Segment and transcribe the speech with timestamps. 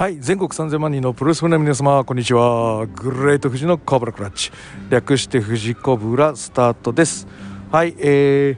[0.00, 2.86] はい全国3000万人のプロレスファンの皆様こんにちは。
[2.86, 4.50] グレート富士のコブラクラッチ。
[4.88, 7.28] 略して富士コブラスタートです。
[7.70, 8.56] はいえ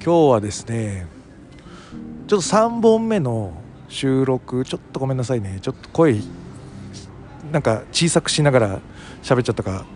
[0.00, 1.06] ー、今日はですね
[2.26, 3.52] ちょっと3本目の
[3.88, 5.60] 収録ちょっとごめんなさいね。
[5.62, 6.16] ちょっと声
[7.52, 8.80] なんか小さくしながら
[9.22, 9.86] 喋っちゃったか。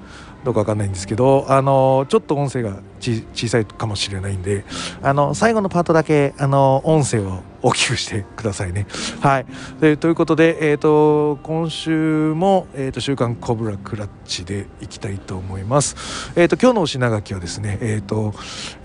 [0.46, 4.64] どうか分かんないんですけどあのちょっと音声が小さいかもしれないんで
[5.02, 8.86] あの最後のパートだけあの音声を大きくしてくださいね。
[9.20, 9.46] はい
[9.80, 15.96] でということで、えーと、今週も、えーと「週刊コブラクラッチ」でいきたいと思います。
[16.36, 18.34] えーと、今日のお品書きはですね、えーと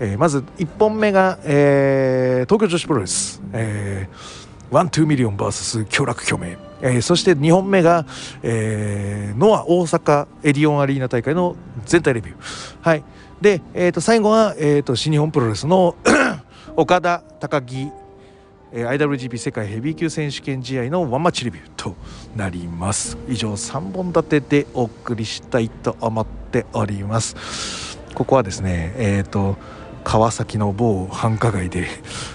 [0.00, 3.40] えー、まず1本目が、えー、東京女子プロレス。
[3.52, 4.41] えー
[4.72, 8.06] ワン・トゥミリオン VS 享楽共鳴、えー、そして2本目が、
[8.42, 12.36] えー、ノア大阪エディオンアリーナ大会の全体レビュー、
[12.80, 13.04] はい、
[13.42, 15.94] で、えー、と最後は、えー、と新日本プロレスの
[16.74, 17.90] 岡田高木
[18.72, 21.94] IWGP 世界ヘビー級選手権試合のワンマッチレビューと
[22.34, 23.18] なります。
[23.28, 27.98] 以上3本立てでお送りしたいと思っております。
[28.14, 29.58] ここはですねえっ、ー、と
[30.04, 31.86] 川崎の某繁華街で、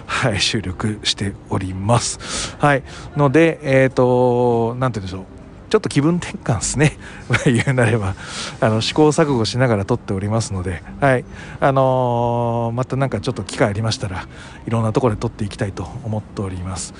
[0.06, 2.56] はい、収録しております。
[2.60, 2.84] はい、
[3.16, 5.38] ので、えっ、ー、と、なんて言うんでしょう。
[5.70, 6.98] ちょっと気分転換ですね。
[7.45, 8.16] 言うなれば、
[8.62, 11.26] あの試行錯誤しながら撮っておりますので、はい、
[11.60, 14.28] あのー、またなんかちょっと機会ありましたら、
[14.66, 16.94] いろんなところで撮っていきたいと思っております。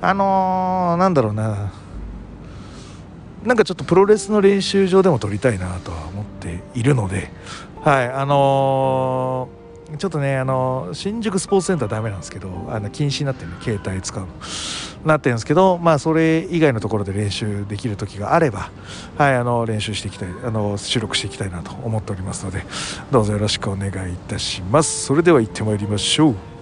[0.00, 1.70] あのー、なんだろうな。
[3.44, 7.30] なんかちょっとプロレスの練習場でも撮りたいなとは思っているので、
[7.82, 9.63] はい、あのー
[9.96, 14.28] ちょっとねあの新宿スポーツセンターダメなんですけどあの禁止になってる、ね、携帯使うの。
[15.04, 18.70] なってるんですけどまあそれ以外のところで練習できる時があれば
[19.18, 22.64] はいあの練習していきたいあの収録していきたいなと思っておりますので
[23.10, 25.04] どうぞよろしくお願いいたします。
[25.04, 26.53] それでは行ってまいりましょう。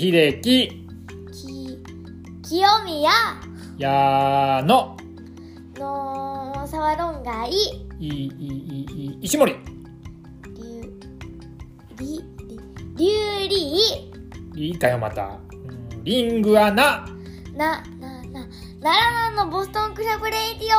[0.00, 0.40] 秀樹。
[0.40, 1.78] き
[2.42, 3.10] 清宮。
[3.76, 4.96] 矢野の。
[6.66, 7.50] 沢論外。
[7.50, 7.54] い
[7.98, 9.52] いいいいい石森。
[9.52, 9.58] り
[11.98, 12.24] り
[12.96, 14.10] りゅうり。
[14.54, 15.36] りかよまた。
[16.02, 17.06] リングアナ。
[17.54, 18.48] ななな
[18.80, 20.78] 奈良のボストンクラブレイディオ。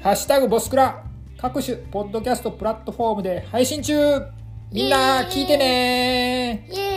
[0.00, 1.02] ハッシュタグボスクラ。
[1.38, 4.20] 各種ポッドキャストプラットフォームで配信中。
[4.70, 6.93] みんな聞いてねイエーイ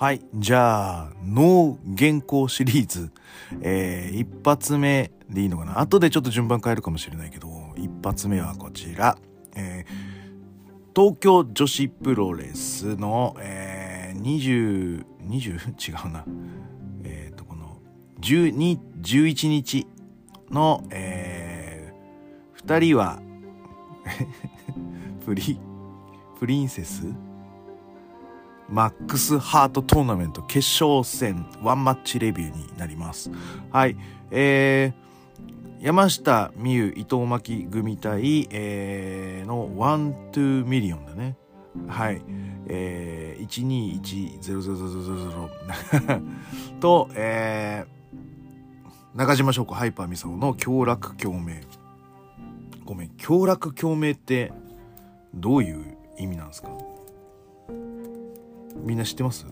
[0.00, 0.22] はい。
[0.34, 3.10] じゃあ、ノー原稿シリーズ。
[3.60, 5.78] えー、一発目でいいのかな？
[5.78, 9.18] 後でちょっと順番変えるかもしれないけど、一発目はこちら。
[9.54, 16.06] えー、東京女子プロレスの、えー、20、20?
[16.06, 16.24] 違うな。
[17.04, 17.76] えっ、ー、と、この、
[18.22, 19.86] 12、11日
[20.50, 23.20] の、えー、二人は
[25.26, 25.60] プリ、
[26.38, 27.29] プリンセス？
[28.70, 33.30] マックスハートトーナメント決勝戦ワンマッチレビューになります。
[33.70, 33.96] はい。
[34.30, 41.36] えー、山下実優伊藤麻希組対、えー、のワントゥーミリオンだね。
[41.88, 42.22] はい。
[42.66, 46.20] えー、1210000
[46.80, 51.60] と、えー、中島翔子ハイパーミサオの享楽共鳴。
[52.84, 54.52] ごめん、協楽共鳴って
[55.34, 56.68] どういう意味なんですか？
[58.82, 59.46] みんな知ってます？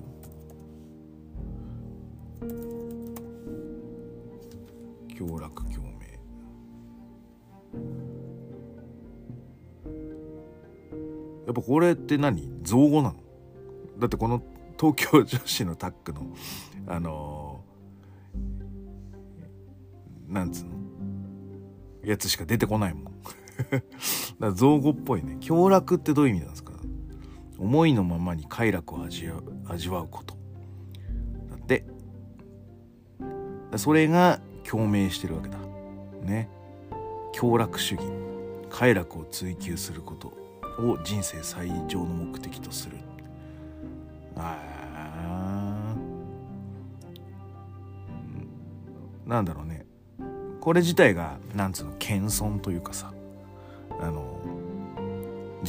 [5.17, 6.07] 共楽共鳴。
[11.47, 12.49] やっぱこれって何？
[12.63, 13.17] 造語なの？
[13.99, 14.43] だってこの
[14.79, 16.27] 東京女子のタッグの
[16.87, 20.71] あのー、なんつうの？
[22.05, 23.13] やつしか出てこないもん。
[24.41, 25.37] だ造語っぽいね。
[25.47, 26.68] 共楽ってどういう意味なんですか？
[27.59, 30.37] 思いのままに快楽を味わ味わうこと。
[31.51, 31.85] だって
[33.77, 35.59] それが共鳴してるわけだ。
[36.23, 36.49] ね。
[37.33, 38.05] 享楽主義。
[38.71, 40.29] 快楽を追求すること
[40.79, 42.97] を人生最上の目的とする。
[44.37, 44.59] あ
[49.27, 49.85] なんだろうね。
[50.61, 53.13] これ自体がなんつうの謙遜というかさ。
[54.01, 54.39] あの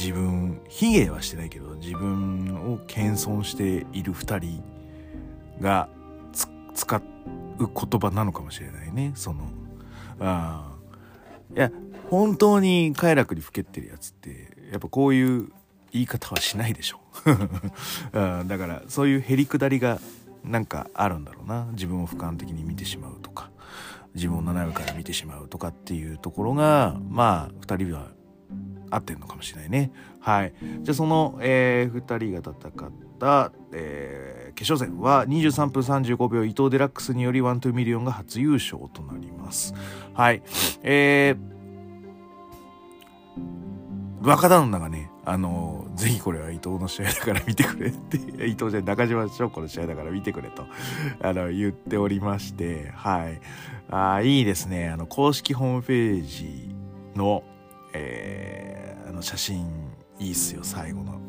[0.00, 4.62] 自分卑下はしてないけど自分を謙遜している2人
[5.60, 5.90] が
[6.74, 7.02] 使う
[7.58, 9.12] 言葉なのかもしれないね。
[9.14, 9.50] その
[10.18, 10.72] あ
[11.54, 11.70] いや
[12.08, 15.52] 本当に快楽にふけってるやつってやっぱこういう
[15.92, 17.00] 言い方はしないでしょ、
[18.14, 20.00] うん、だからそういうへりくだりが
[20.44, 21.66] なんかあるんだろうな。
[21.72, 23.50] 自分を俯瞰的に見てしまうとか
[24.14, 28.08] 自分を斜めから見てしまうとかっていうところがまあ2人は
[28.90, 29.90] 合ってるのかもしれないね
[30.20, 30.52] はい
[30.82, 39.72] じゃあその、えー、2人が戦った、えー決勝戦は23分35秒伊藤デラックスによりワントゥーミリオンが初優勝となります
[40.12, 40.42] はい
[40.82, 41.38] えー、
[44.22, 50.66] 若旦那がね、あのぜひこれは伊藤の試合だから見てくれって、 伊藤じゃ中島翔子の試合だから見てくれと、
[51.22, 53.40] あの、言っておりまして、はい。
[53.90, 54.88] あーいいですね。
[54.88, 56.74] あの、公式ホームページ
[57.16, 57.42] の、
[57.92, 59.66] えー、あの、写真、
[60.18, 61.20] いいっすよ、最後の。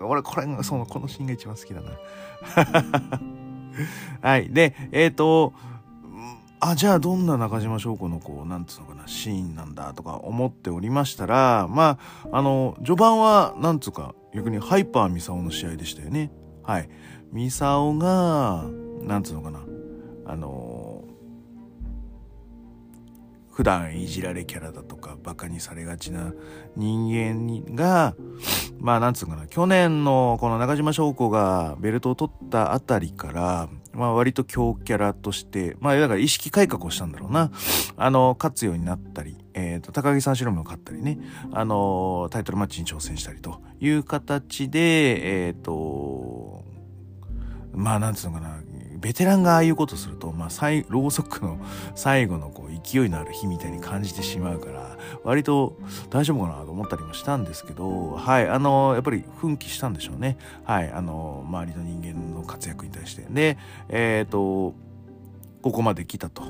[0.00, 1.90] 俺、これが、その、このシーンが一番好きだな。
[4.28, 4.50] はい。
[4.50, 5.52] で、えっ、と、
[6.60, 16.32] あ、じゃあどんな中島翔子のこう、なんつうのかな、シーンなんだとか思っておりましたら、まあ、あの、序盤は、なんつうか、逆にハイパーミサオの試合でしたよね。
[16.64, 16.88] はい。
[17.32, 18.64] ミサオが、
[19.02, 19.60] なんつうのかな、
[20.26, 20.77] あの、
[23.58, 26.32] 普段いじられキャラだとか、バカにされがちな
[26.76, 28.14] 人間が、
[28.78, 37.50] まあなんつうかな、去年のこの中島翔子がベルトを取ったあたりから、まあ割と強キャラとして、まあだから意識改革をしたんだろうな。
[37.96, 41.18] あの、勝つようになったり、えっ、と、高木三四郎も勝ったりね、
[41.50, 46.62] あの、タイトルマッチに挑戦したりという形で、えっ、と、
[47.72, 48.60] まあなんつうのかな、
[49.00, 51.58] ベテランがああいうことすると、まあ、最ろうそくの
[51.94, 55.78] 最後のこう勢いのある火みたいに感じてしまうから割と
[56.10, 60.36] 大丈夫かなと思ったりもしたんですけどはいあのやっぱり奮起したんでしょうね。
[60.64, 63.26] はいあの周りの人間の活躍に対して。
[63.30, 63.56] で
[63.88, 64.74] えっ、と
[65.62, 66.42] ここまで来たと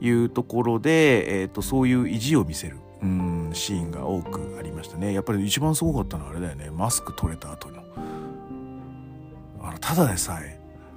[0.00, 5.12] いうところで、えー、とそういう意地を見せるうんシーンが多くありましたね。
[5.12, 6.70] やっぱり一番すごかったのはあれだよね。
[6.70, 7.82] マスク取れた後の。
[9.60, 10.55] あのただでさえ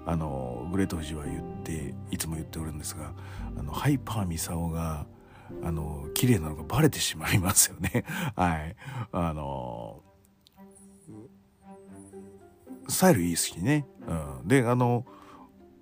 [0.09, 3.13] あのグレート富士は言っていつも言っておるんですが
[3.55, 5.05] あのハイパーミサオが
[5.63, 8.05] あの綺麗なのがバレてしまいますよね。
[8.35, 8.75] はい。
[9.11, 10.01] あの
[12.87, 15.05] スタイルいいですしね、うん、であの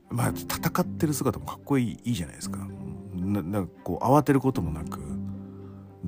[0.09, 2.67] まあ戦ってる姿もかっこいいいいじゃないですか。
[3.13, 4.99] ななんかこう慌てることもなく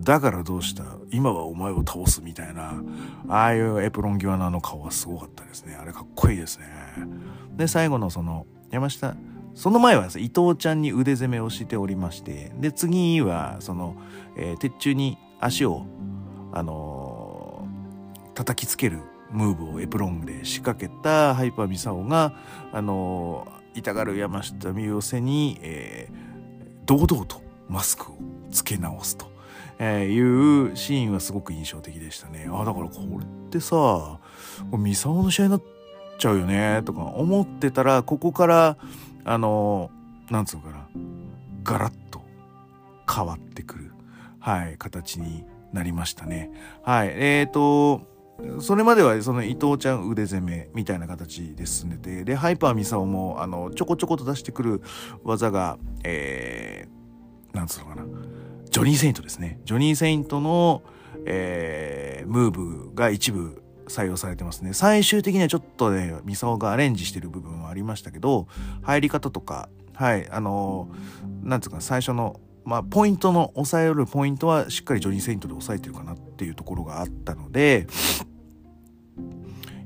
[0.01, 0.83] だからどうした？
[1.11, 2.81] 今はお前を倒すみたいな。
[3.27, 5.75] ああいうエプロン際のあの顔はすごかったですね。
[5.75, 6.65] あれかっこいいですね。
[7.55, 9.15] で最後のその山下
[9.55, 12.51] その前は伊藤ちゃんに腕攻めをしておりまして。
[12.59, 13.95] で次はその、
[14.35, 15.85] えー鉄柱に足を
[16.51, 18.99] あのー叩きつける
[19.31, 22.33] ムーブをエプロンで仕掛けたハイパーミサオが
[22.71, 26.29] あのー痛がる山下美代瀬に、えー
[26.85, 28.17] 堂々とマスクを
[28.49, 29.29] つけ直すと。
[29.79, 32.47] えーいうシーンはすごく印象的でしたね。
[32.51, 34.19] あだからこれってさこ
[34.73, 35.61] れミサオの試合になっ
[36.17, 38.77] ちゃうよねとか思ってたらここから
[39.23, 39.89] あの
[40.29, 40.87] なんつうのかな
[41.63, 42.21] ガラッと
[43.09, 43.91] 変わってくる
[44.39, 46.51] はい形になりましたね。
[46.83, 48.07] はいえーと
[48.61, 54.81] それまではその伊藤ちゃん腕攻めみたいな形で進んでてでハイパーミサオもあのちょこちょこと出してくる
[55.25, 58.03] 技がえー、なんつうのかな
[58.69, 59.59] ジョニー・セイントですね。
[59.65, 60.83] ジョニー・セイントの、
[61.25, 64.73] えームーブが一部採用されてますね。
[64.73, 68.47] 最終的にはちょっとねミサオがアレンジしてる部分はありましたけど
[68.83, 77.87] 入り方とかはいあのーなんつうか最初のまあポイントの抑えるポイントはしっかりジョニー・セイントで抑えてるかなっていうところがあったので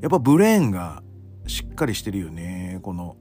[0.01, 1.01] やっぱブレーンが
[1.47, 2.79] しっかりしてるよね。
[2.81, 3.15] この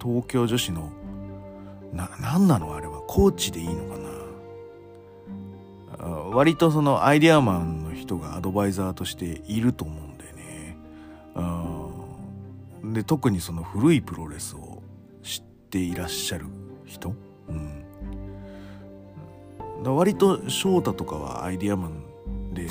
[0.00, 0.90] 東京女子の
[1.92, 2.74] な何なの？
[2.74, 3.02] あれは。
[3.02, 4.05] コーチでいいのかな？
[6.06, 10.76] 割とそのアイデアマンの人がアドバイザーとしていると思うんだよね。
[11.34, 14.82] うんで特にその古いプロレスを
[15.22, 16.46] 知っていらっしゃる
[16.84, 17.14] 人、
[17.48, 17.84] うん、
[19.82, 22.68] だ割と翔太とかはアイデアマンで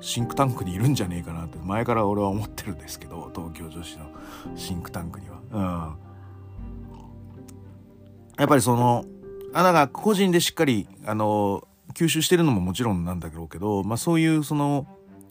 [0.00, 4.10] シンクタンクにいるんじゃねえかなって前から俺は思ってるんですけど東京女子の
[4.54, 5.94] シンクタンクには。
[5.96, 6.08] うん
[8.38, 9.04] やっぱりその
[9.52, 11.66] あなんか個人でしっかりあの
[11.98, 14.86] 吸収してるのももちろんなんだろうけど、まあ、そういうその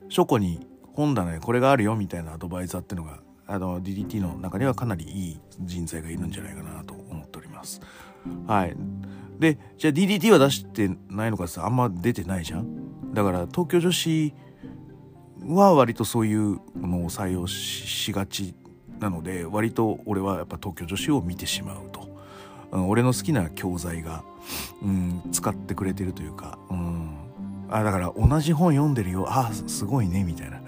[0.09, 7.79] 書庫に本棚にこれがあるよみたいなアドバイザーっていうのがあの DDT の中にはかなりいい人材がいるんじゃないかなと思っております。
[8.47, 8.75] はい、
[9.39, 13.13] でじゃあ DDT は出してないのかってあんま出てないじゃん？
[13.13, 14.33] だから東京女子
[15.45, 18.55] は割とそういうのを採用ししがち
[18.99, 22.06] なので割と俺はやっぱ東京女子を見てしまうと。
[22.71, 24.23] 俺の好きな教材が、
[24.81, 27.17] うん、使ってくれてるというか、うん、
[27.69, 30.61] あだから同じ本読んでるよあすごいねみたいな。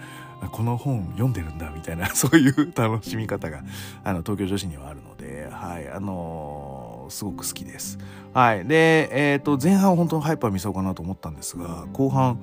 [0.53, 3.61] この本読んでるんだみたいな そういう楽しみ方が
[4.05, 7.97] あの東京女子にはあるのではいあのー、すごく好きです。
[8.33, 12.39] はいでえっ、ー、と前半本当にハイパー見そうかなと思ったんですが後半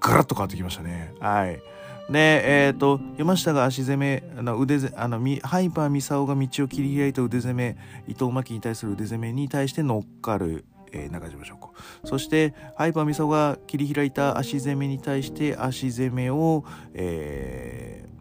[0.00, 1.14] ガラッと変わってきましたね。
[1.20, 1.60] はい。
[2.10, 11.72] で、えっ、ー、と、山下が足攻め、あの腕あのハイパーミサオが道を切り開いた腕攻め、伊藤真希に対する腕攻めに対して乗っかる、えー、中島翔子。
[12.04, 18.16] そして、ハイパーミサオが切り開いた足攻めに対して足攻めを、えー、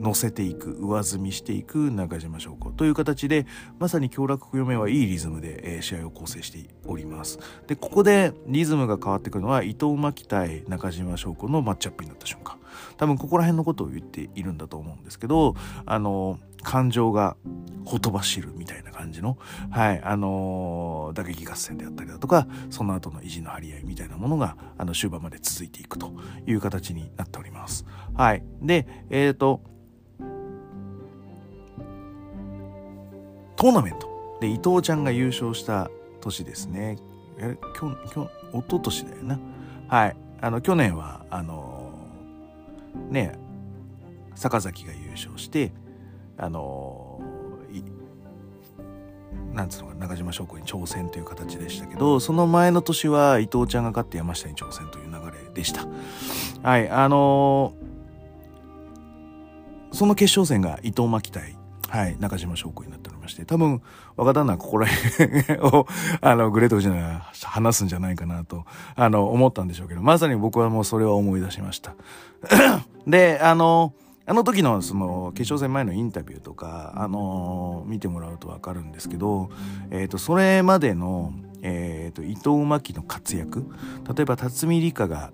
[0.00, 2.70] 乗せていく上積みしていく中島翔子。
[2.70, 3.46] という形で
[3.78, 7.38] まさに強楽読めはいいリズムで、えー、試合を構成しております。
[7.66, 12.56] でここでリズムが変わってくるのは伊藤真希対中島翔子のマッチアップになった瞬間。
[12.96, 17.36] 多分ここら辺のことを言っているんだと思うんですけどあの感情が
[17.84, 19.38] ほとばしるみたいな感じの、
[19.70, 26.12] はい、あの、打撃合戦であったりだとか、その後の意地の張り合いみたいなものが、あの、終盤まで続いていくと
[26.46, 27.86] いう形になっております。
[28.14, 28.42] はい。
[28.60, 29.60] で、えっ、ー、と、
[33.54, 35.88] トーナメントで伊藤ちゃんが優勝した
[36.20, 36.98] 年ですね。
[37.38, 39.38] え、きょ、きょ、一昨年だよな。
[39.86, 40.16] はい。
[40.40, 41.75] あの、去年は、あの、
[43.10, 43.38] ね、
[44.34, 45.72] 坂崎が優勝して、
[46.36, 47.20] あの、
[49.52, 55.86] なんつうのか中島翔子に挑戦という形でしたけど、その前の年は伊藤ちゃんが勝って山下に挑戦という流れでした。
[56.62, 61.56] はい、あのー、その決勝戦が伊藤真希対
[61.88, 63.80] はい、中島翔子になっておりまして、多分、
[64.16, 65.86] 若旦那はここら辺を、
[66.20, 68.64] あの、グレートフジナが話すんじゃないかなと、
[68.96, 71.94] あの、思ったんでしょうけど、まさに僕はもうそれは思い出しました。
[73.06, 73.94] で、あの、
[74.28, 79.50] あの時のその決勝戦前のインタビューとか、あの見てもらうとわかるんですけど、
[79.90, 83.64] えっ、ー、と、それまでの、えっ、ー、と、伊藤真希の活躍、
[84.16, 85.30] 例えば辰巳梨花が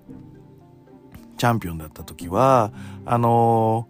[1.38, 2.71] チャンピオンだった時は、
[3.06, 3.88] あの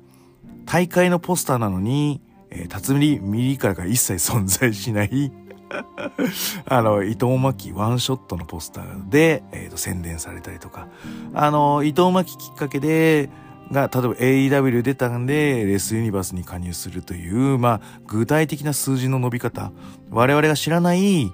[0.67, 2.21] 大会のポスターなのに、
[2.55, 5.33] えー、辰巳ミリからが一切存在しない
[6.69, 10.89] あの、伊藤真希ワンショットのポスターで、えーと、宣伝されたりとか、
[11.35, 13.31] あの、伊藤真希きっかけで、
[13.71, 19.73] が、例えば AEW 出たんで、レスユニバースに加入するという、まあ、具体的な数字の伸び方、
[20.11, 21.33] 我々が知らない、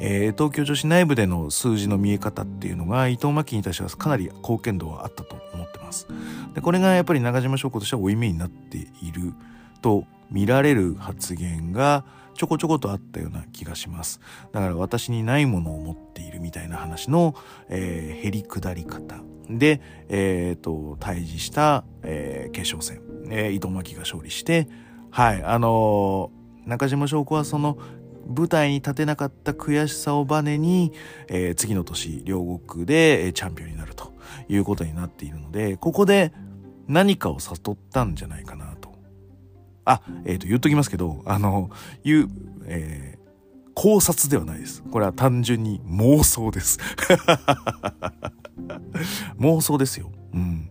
[0.00, 6.08] えー、東京女子内部での数字の見え方っていうのが伊藤真希に対してはかなり貢献度はあったと思ってます。
[6.54, 9.34] で、これがやっぱり中島翔子としては負い目になっている
[9.80, 12.04] と見られる発言が
[12.34, 14.20] ちょこちょことあったような気がします。
[14.52, 17.34] だから私にないものを持っているみたいな話の、
[17.68, 19.16] えー、減り下り方。
[19.50, 24.68] で、えっ、ー、と、対峙した、えー、決勝戦、えー、糸巻が勝利して、
[25.10, 27.78] はい、あのー、中島翔子はその
[28.28, 30.92] 舞台に立てなかった悔しさをバネに、
[31.28, 34.12] えー、次の年、両国でチャンピオンになると
[34.48, 36.32] いうことになっているので、ここで
[36.86, 38.67] 何かを悟ったんじゃないかな。
[39.88, 41.70] あ、えっ、ー、と、言っときますけど、あの、
[42.04, 42.28] いう、
[42.66, 44.82] えー、考察ではないです。
[44.82, 46.78] これは単純に妄想です。
[49.40, 50.10] 妄想ですよ。
[50.34, 50.68] うん。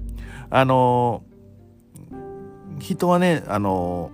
[0.49, 1.23] あの、
[2.79, 4.11] 人はね、あの、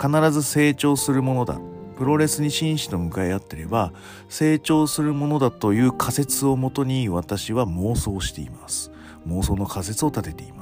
[0.00, 1.60] 必ず成長するものだ。
[1.98, 3.92] プロレスに真摯と向かい合ってれば、
[4.28, 8.90] 成長するものだという仮説をもとに私は妄想しています。
[9.28, 10.61] 妄想の仮説を立てていま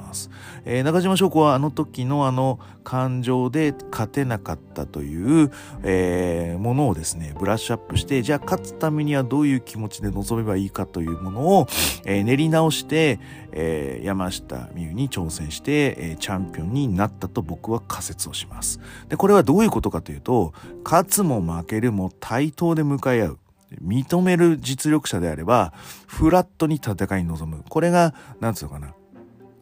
[0.65, 5.51] えー、中島翔子はあの時のあの感情で勝てなかったという、
[5.83, 11.67] えー、ものをですねブラッシュアップしてじゃあ勝つためにはどういう気持ちで臨めばいいかというものを、
[12.05, 13.19] えー、練り直して、
[13.51, 20.53] えー、山下美夢に挑戦して、えー、チャンピオンになったと僕は仮説をしますでこれはどういうことかというと
[20.83, 23.39] 勝つも負けるも対等で向かい合う
[23.79, 25.73] 認める実力者であれば、
[26.07, 27.63] フラットに戦いに臨む。
[27.69, 28.93] これが、なんつうのかな。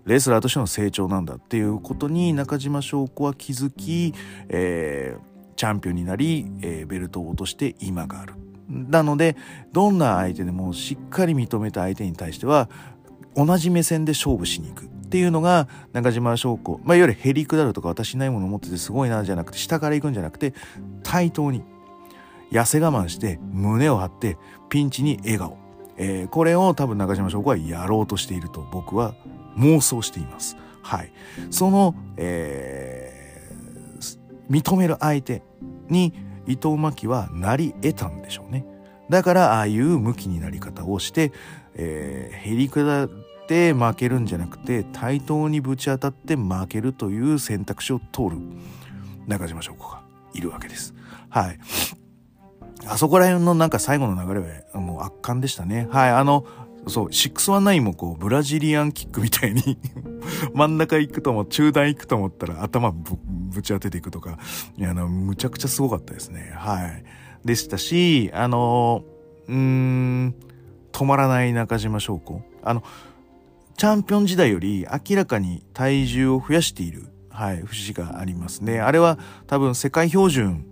[0.09, 4.13] レスラーとしての成長なんだっていうことに中島翔子は気づき、
[4.49, 8.33] えー、チャンピオンになり、えー、ベルトを落として今がある。
[8.67, 9.37] なので、
[9.71, 12.69] どんな相手でもしっかり認めた相手に対しては、
[13.35, 16.79] 同じ目線で勝負しに行くっていうのが中島翔子。
[16.83, 20.53] まあ、いわゆるへりくだるとか私ないものを持っててすごいなじゃなくて、下から行くんじゃなくて、
[21.03, 21.63] 対等に。
[22.51, 24.37] 痩せ我慢して胸を張って
[24.69, 25.57] ピンチに笑顔、
[25.97, 29.13] えー、これを多分中島翔子はやろうとしていると僕は
[29.59, 30.57] 妄想しています。
[30.81, 31.11] はい。
[31.51, 35.43] その、えー、認める相手
[35.89, 36.13] に
[36.47, 38.65] 伊藤真希はなり得たんでしょうね。
[39.09, 41.31] だからああいう向きになり方をして、
[41.75, 43.09] えー、へりくだっ
[43.47, 48.37] て負けるんじゃなくて対等にぶち当たって負けるという選択肢を通る
[49.27, 50.01] 中島翔子が
[50.33, 50.93] いるわけです。
[51.29, 51.59] はい。
[52.87, 55.87] あそこら辺のなんか最後の流れはもう圧巻でしたね。
[55.91, 56.45] はい、あの、
[56.89, 59.77] そう、619もこう、ブラジリアンキックみたいに
[60.53, 64.37] 真ん中行くとも、中段行くと思ったら頭ぶぶち当てていくとか、
[64.77, 66.51] いや、あの、むちゃくちゃすごかったですね。
[66.55, 67.03] はい。
[67.45, 69.03] でしたし、あの、
[69.47, 70.35] うーん、
[70.91, 72.41] 止まらない中島翔子。
[72.63, 72.83] あの、
[73.77, 78.81] チャンピオン時代より明らかに体重を増やしている、はい、節がありますね。
[78.81, 79.17] あれは
[79.47, 80.65] 多分世界標準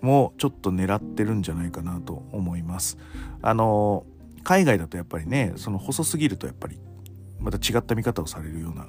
[0.00, 2.98] もちょっと狙ってるんじゃないかなと思います。
[3.42, 4.06] あの、
[4.46, 6.78] 海外だとやっぱりね、その細すぎるとやっぱり
[7.40, 8.86] また違った見方をされるような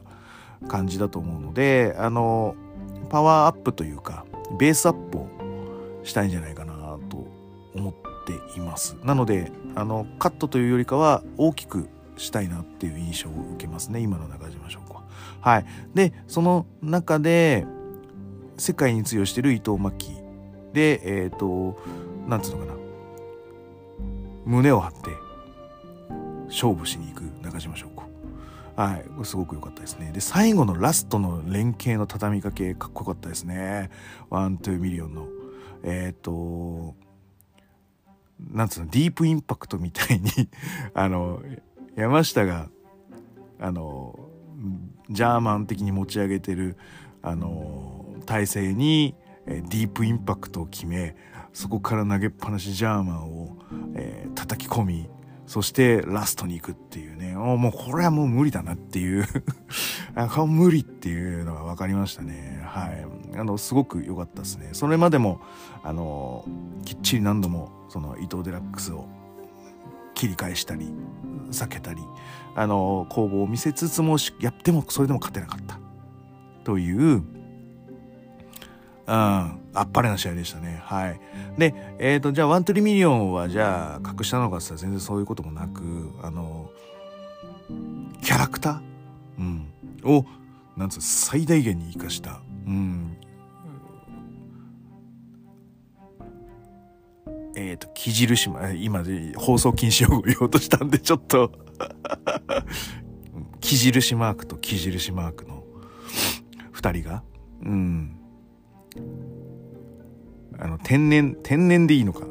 [0.67, 2.53] 感じだと思うので、あの、
[3.09, 4.27] パワーアップというか、
[4.59, 5.27] ベースアップを
[6.03, 7.27] したいんじゃないかなと
[7.73, 7.93] 思っ
[8.27, 8.97] ています。
[9.03, 15.01] なので、あの、カットというよりかは大きくしたいなっていう印象を受けますね、今の中島翔子は。
[15.41, 15.65] はい。
[15.95, 17.65] で、その中で、
[18.57, 20.11] 世界に通用してる伊藤真希
[20.73, 21.79] で、えっ、と、
[22.27, 22.73] なんつうのかな。
[24.45, 25.26] 胸を張って、
[26.47, 28.03] 勝負しに行く中島翔子。
[28.75, 30.11] はい、すごく良かったですね。
[30.11, 33.89] で、最後のラストの連携の畳みかけ、かっこよかったですね。
[34.29, 35.27] ワン、トゥミリオンの。
[35.83, 36.95] えっ、と、
[38.39, 40.29] なんつうの、ディープインパクトみたいに
[40.93, 41.41] あの、
[41.95, 42.69] 山下が、
[43.59, 44.19] あの、
[45.09, 46.77] ジャーマン的に持ち上げてる、
[47.23, 49.15] あの、体勢に、
[49.47, 51.15] えディープインパクトを決め、
[51.51, 53.57] そこから投げっぱなしジャーマンを、
[53.95, 55.09] えー叩き込み、
[55.47, 59.25] そしてラストに行くっていうね、おもうこれはもう無理だなっていう
[60.13, 62.61] あ、これは無理っていうのが分かりましたね。
[62.65, 63.07] はい。
[63.37, 64.69] あの、すごく良かったですね。
[64.73, 65.39] それまでも、
[65.83, 66.43] あの、
[66.83, 69.05] きっちり何度も、その伊藤デラックスを
[70.15, 70.91] 切り返したり、
[71.49, 72.01] 避けたり、
[72.53, 75.79] あの、攻防を見せつつも、やってもそれでも勝てなかった。
[76.65, 77.23] という、
[79.07, 80.81] うん、あっぱれな試合でしたね。
[80.83, 81.19] はい。
[81.57, 86.69] で、えっ、と、じゃあ、ワントゥミリオンは、じゃあ、隠したのかって言ったら全然そういうこともなく、あの、
[88.21, 89.39] キャラクター？
[89.39, 89.67] うん。
[90.03, 90.25] を、
[90.75, 92.41] なんつう最大限に活かした。
[92.65, 93.17] うん。
[97.55, 99.05] えっ、と、キ印マ今
[99.37, 101.51] 放送禁止用語言おうとしたんで、ちょっと
[103.61, 105.63] キ印マークとキ印マークの
[106.73, 107.23] 二人が、
[107.63, 108.16] うん。
[110.59, 112.25] あの、天然、天然でいいのか？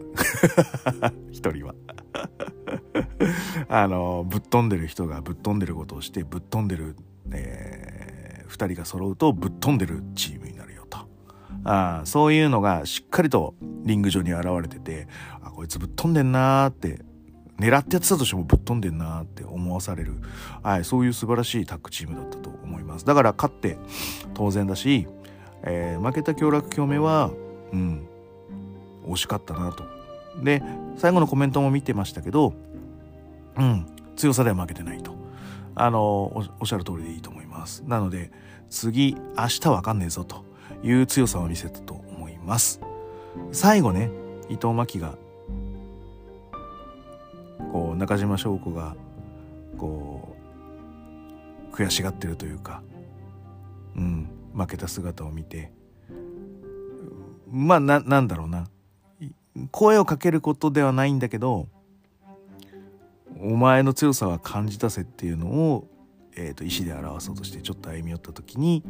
[1.31, 1.75] 一人は。
[3.69, 6.97] あの、ぶっ飛んでる人がぶっ飛んでることをして、ぶっ飛んでる、
[7.31, 10.99] えー、二人が揃うとぶっ飛んでるチームになるよと。
[11.65, 15.09] あーそういうのがしっかりとリング上に現れてて、
[15.43, 17.05] あ、こいつぶっ飛んでんなーって、
[17.59, 20.17] 狙ってやってたとしてもぶっ飛んでんなーって思わされる、
[20.63, 23.05] はい、そういう素晴らしいタッグチームだったと思います。
[23.05, 23.79] だから勝って
[24.35, 25.09] 当然だし、
[25.67, 27.31] えー負けた強楽共鳴は、
[27.73, 28.07] うん、
[29.09, 29.85] 惜しかったなと。
[30.43, 30.63] で、
[30.97, 32.55] 最後のコメントも見てましたけど、
[33.57, 35.15] うん、強さでは負けてないと。
[35.75, 37.83] あの、おおっしゃる通りでいいと思います。
[37.87, 38.31] なので、
[38.71, 40.45] 次、明日わかんねえぞと
[40.83, 42.81] いう強さを見せたと思います。
[43.53, 44.11] 最後ね、
[44.49, 45.15] 伊藤真希が、
[47.73, 48.95] こう、中島翔子が、
[49.79, 50.37] こ
[51.73, 52.83] う、悔しがってるというか、
[53.97, 55.73] うん、負けた姿を見て、
[57.49, 58.69] まあ、な、なんだろうな。
[59.71, 61.69] 声をかけることではないんだけど、
[63.41, 65.89] お前の強さは感じたせっていうのを、
[66.37, 68.83] えー、と石で表そうとしてちょっと歩み寄った時に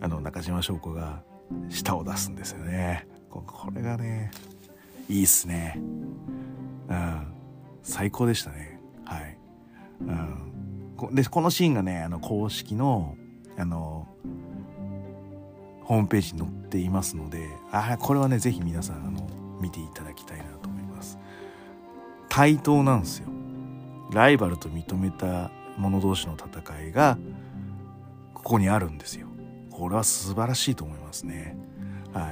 [0.00, 1.22] あの中島翔子が
[1.68, 3.06] 舌を出すんですよね。
[3.28, 4.30] これがね
[5.08, 5.80] いいっすね。
[6.88, 7.34] うん。
[7.82, 8.80] 最高でしたね。
[9.04, 9.38] はい、
[11.00, 13.16] うん、でこのシーンがねあの公式の
[13.56, 14.06] あの
[15.90, 19.28] ホームページに載っていますのであこれはねぜひ皆さんあの
[19.60, 21.18] 見ていただきたいなと思います
[22.28, 23.28] 対等なんですよ
[24.12, 27.18] ライバルと認めた者同士の戦いが
[28.34, 29.28] ここにあるんですよ。
[29.70, 31.56] これは素晴らしいと思いますね。
[32.12, 32.28] は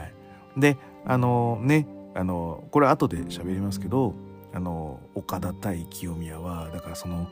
[0.56, 0.60] い。
[0.60, 4.14] で、あのね、あのこれ後で喋りますけど、
[4.52, 7.28] あの岡田対清宮はだからその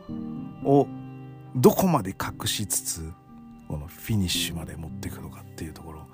[0.65, 0.87] を
[1.55, 3.13] どこまで隠しつつ
[3.69, 6.07] このフィニッシュまで持っていくのかっていうところ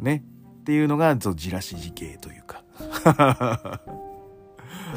[0.00, 0.24] ね
[0.60, 2.64] っていうのがそうじらし時系というか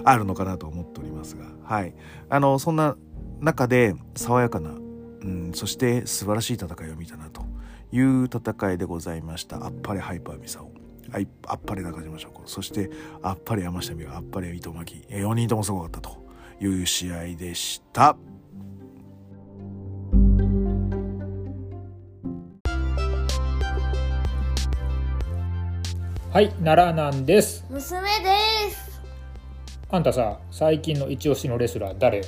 [0.04, 1.94] あるのかなと思っておりますが、はい。
[2.30, 2.96] あの、そんな
[3.39, 7.46] 中で爽やかな、うん、そして素晴らしい戦いを見たなと
[7.92, 9.66] いう戦いでございました。
[9.66, 10.72] あっぱれハイパーミサオ。
[11.12, 12.42] ああっぱれ中島翔子。
[12.46, 12.89] そして、
[13.22, 15.06] あっぱれ山下美和、あっぱれ伊藤真希。
[15.10, 16.26] 4人ともすごかったと
[16.60, 18.18] いう試合でした。
[26.34, 27.63] はい奈良なんです。
[27.69, 29.00] 娘です。
[29.91, 32.17] あんたさ最近の一押しのレスラー誰？
[32.17, 32.24] よ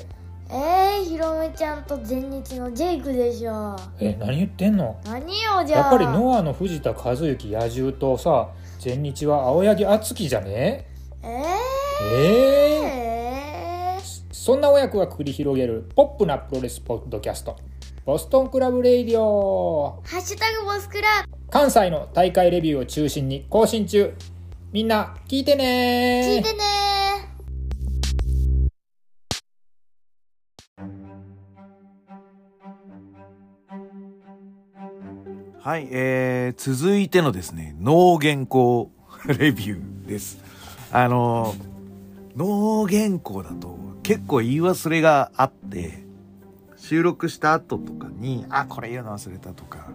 [0.51, 3.75] えー、ひろむちゃんと全日のジェイクでしょ。
[3.99, 5.01] え何言ってんの？
[5.05, 5.89] 何よじゃあ。
[5.89, 8.49] やっぱりノアの藤田和幸野獣とさ
[8.83, 10.85] 全日は青柳亜生じゃね？
[11.23, 12.15] ええー、
[12.85, 17.57] ええー、そんな親子が繰り広げるポップなプロレスポッドキャスト
[18.05, 19.99] ボストンクラブレイディオ。
[20.05, 21.07] ハッシュタグボスクラ
[21.49, 24.13] 関西の大会レビューを中心に更新中。
[24.71, 26.21] みんな聞いてね。
[26.37, 26.59] 聞いてね。
[35.59, 38.91] はい、えー、続いてのですね、脳原稿
[39.25, 40.37] レビューです。
[40.91, 41.55] あの、
[42.35, 46.04] 脳原稿だと結構言い忘れがあって、
[46.87, 49.87] 収録した後とかに、あ、これ言うの忘れたとか、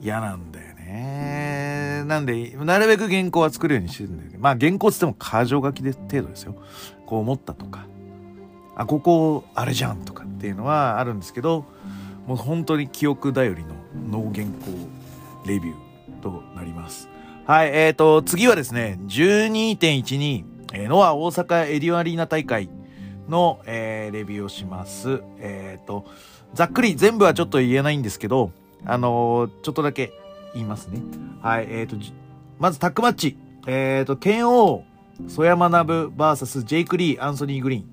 [0.00, 2.04] 嫌なんだよね。
[2.06, 4.36] なんで、なるべく原稿は作るようにしてるんだよね。
[4.38, 6.54] まあ原稿つっても箇条書きで程度ですよ。
[7.06, 7.86] こう思ったとか、
[8.76, 11.64] あ、ここ、あれじゃんとかっていうのはあるんですけど、
[12.28, 13.74] もう本当に記憶頼りの
[14.08, 14.52] 脳原稿
[15.44, 17.08] レビューとなります。
[17.46, 22.68] はい、えーと、次はですね、12.12、えーノア大阪エディオアリーナ大会
[23.28, 25.22] の、えーレビューをします。
[25.38, 26.04] えーと、
[26.54, 28.52] ざっくり全部はちょっと言えないんですけど、
[28.84, 30.12] あのーちょっとだけ
[30.54, 31.00] 言いますね。
[31.42, 31.96] はい、えーと、
[32.58, 33.36] まずタックマッチ。
[33.68, 34.84] えーと、剣王、
[35.26, 37.84] 曽山学 VS ジェイク・リー、アンソニー・グリーン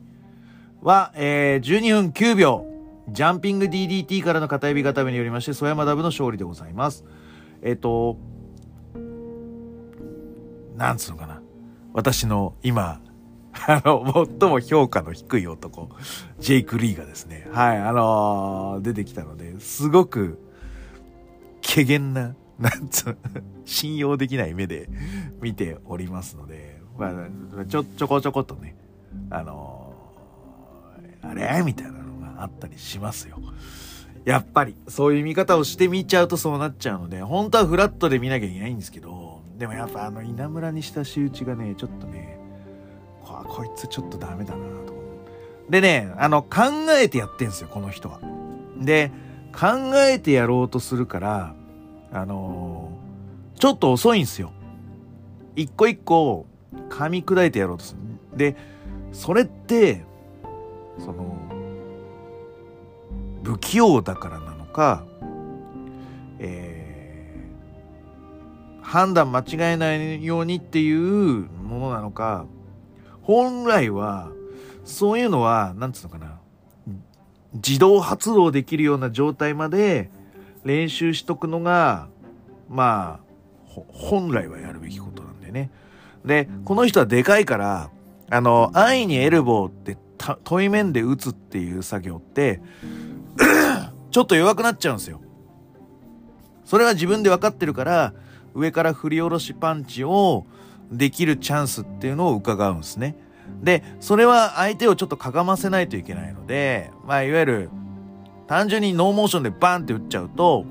[0.81, 2.73] は、えー12分9秒。
[3.09, 7.03] ジャンピング DDT からの片指固めによりまして、曽山ダブの勝利でございます。
[7.61, 8.17] えっ、と、
[10.77, 11.41] なんつうのかな。
[11.93, 13.01] 私の今、
[13.67, 15.89] あの、最も評価の低い男、
[16.39, 20.39] ジェイク・リーがですね、はい、あのー出てきたので、すごく、
[21.61, 23.17] 怪げな、なんつう、
[23.65, 24.89] 信用できない目で
[25.41, 27.07] 見ておりますので、ま
[27.59, 28.75] あ、ちょ、ちょこちょことね、
[29.29, 31.63] あのーあれ？
[31.63, 33.39] みたいなのがあったりしますよ。
[34.25, 42.22] やっぱり、そういう見方をしてみちゃうとそうなっちゃうので、本当はフラットで見なきゃいけないんですけど、でもやっぱあの稲村にした仕打ちがね、ちょっとね、
[43.53, 44.93] こいつちょっとダメだなと。
[45.69, 48.19] でね、あの、考えてやってんすよ、この人は。
[48.81, 49.11] で、
[49.53, 51.53] 考えてやろうとするから、
[52.11, 53.03] あのー
[53.59, 54.51] ちょっと遅いんすよ。
[55.55, 56.47] 一個一個
[56.89, 57.95] 噛み砕いてやろうとす
[58.33, 58.37] る。
[58.37, 58.57] で、
[59.13, 60.03] それって、
[60.99, 61.37] その、
[63.43, 65.05] 不器用だからなのか、
[66.39, 66.83] えー
[68.85, 72.45] 判断間違えないようにっていうものなのか、
[73.23, 74.31] 本来は、
[74.85, 76.39] そういうのは、なんつうのかな、
[77.53, 80.09] 自動発動できるような状態まで
[80.63, 82.07] 練習しとくのが、
[82.69, 85.71] まあ、本来はやるべきことなんでね。
[86.25, 87.89] で、この人はでかいから、
[88.29, 92.61] あの、安易にエルボーってた対面で打つっていう作業って、
[94.11, 95.21] ちょっと弱くなっちゃうんですよ。
[96.65, 98.13] それは自分で分かってるから、
[98.53, 100.45] 上から振り下ろしパンチを
[100.91, 103.15] できるチャンスっていうのを伺うんですね。
[103.61, 107.69] で、それは相手をちょっとかがませないといけないので、まあ、いわゆる、
[108.47, 110.65] 単純にノーモーションでバンって打っちゃうと、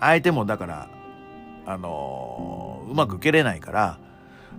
[0.00, 0.88] 相手もだから、
[1.66, 3.98] あのーうまく受けれないから、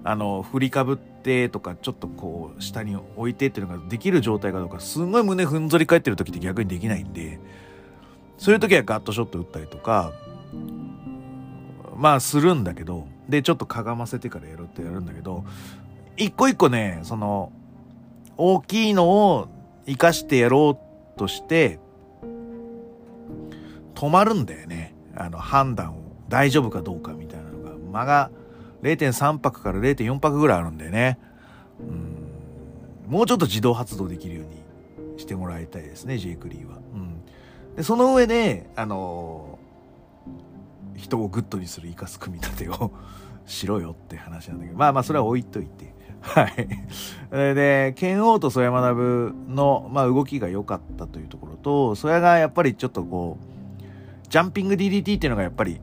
[0.04, 7.40] あの振りかぶってとか、ちょっとこう、下に置いてっていうのができる状態かどうか、すんごい胸ふんぞり返ってる時って逆にできないんで、
[8.38, 10.12] そういう時はガットショット打ったりとか、
[11.96, 15.44] まあするんだけど、で、ちょっとかがませてからやるってやるんだけど、
[16.18, 17.52] 一個一個ね、その、
[18.38, 19.48] 大きいのを
[19.86, 20.78] 活かしてやろ
[21.16, 21.80] うとして、
[23.96, 24.94] 止まるんだよね。
[25.16, 26.06] あの、判断を。
[26.28, 27.72] 大丈夫かどうかみたいなのが。
[27.92, 28.32] 間が
[28.82, 31.18] 0.3拍から0.4拍ぐらいあるんだよね。
[31.80, 33.12] うん。
[33.12, 36.78] もうちょっと自動発動できるようにしてもらいたいですね、ジェイク・リーは。
[36.94, 37.26] うん。
[37.76, 39.55] で、その上で、あの
[40.96, 42.92] 人をグッドにする生かす組み立てを
[43.46, 45.94] しろよって話なんだけど、まあまあそれは置いといて。
[46.22, 46.54] はい。
[47.32, 55.80] えーで、拳王と征矢学の、まあ、動きが良かったというところと、征矢がやっぱりちょっとこう、ジャンピング DDT っていうのがやっぱり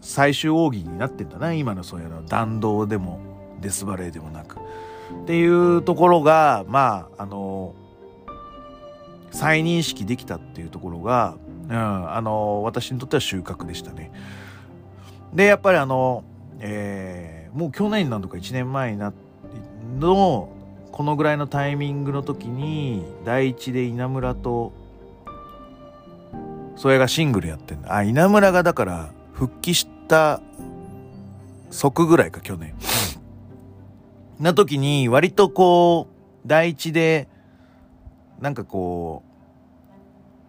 [0.00, 3.20] 最終奥義になってんだな、今の征矢の弾道でも
[3.60, 4.56] デスバレーでもなく。
[4.56, 7.74] っていうところが、まあ、あの、
[9.30, 11.36] 再認識できたっていうところが、
[11.68, 14.12] うん、あの、私にとっては収穫でしたね。
[15.34, 16.24] で、やっぱりあの、
[16.60, 19.12] えーもう去年なんとか1年前にな
[20.00, 20.48] の、
[20.90, 24.72] このぐらいのタイミングの時に、第一で稲村と、
[26.74, 27.94] それがシングルやってんだ。
[27.94, 30.40] あ、稲村がだから、復帰した、
[31.70, 32.74] 即ぐらいか、去年。
[34.40, 37.28] な時に、割とこう、第一で、
[38.40, 39.22] なんかこ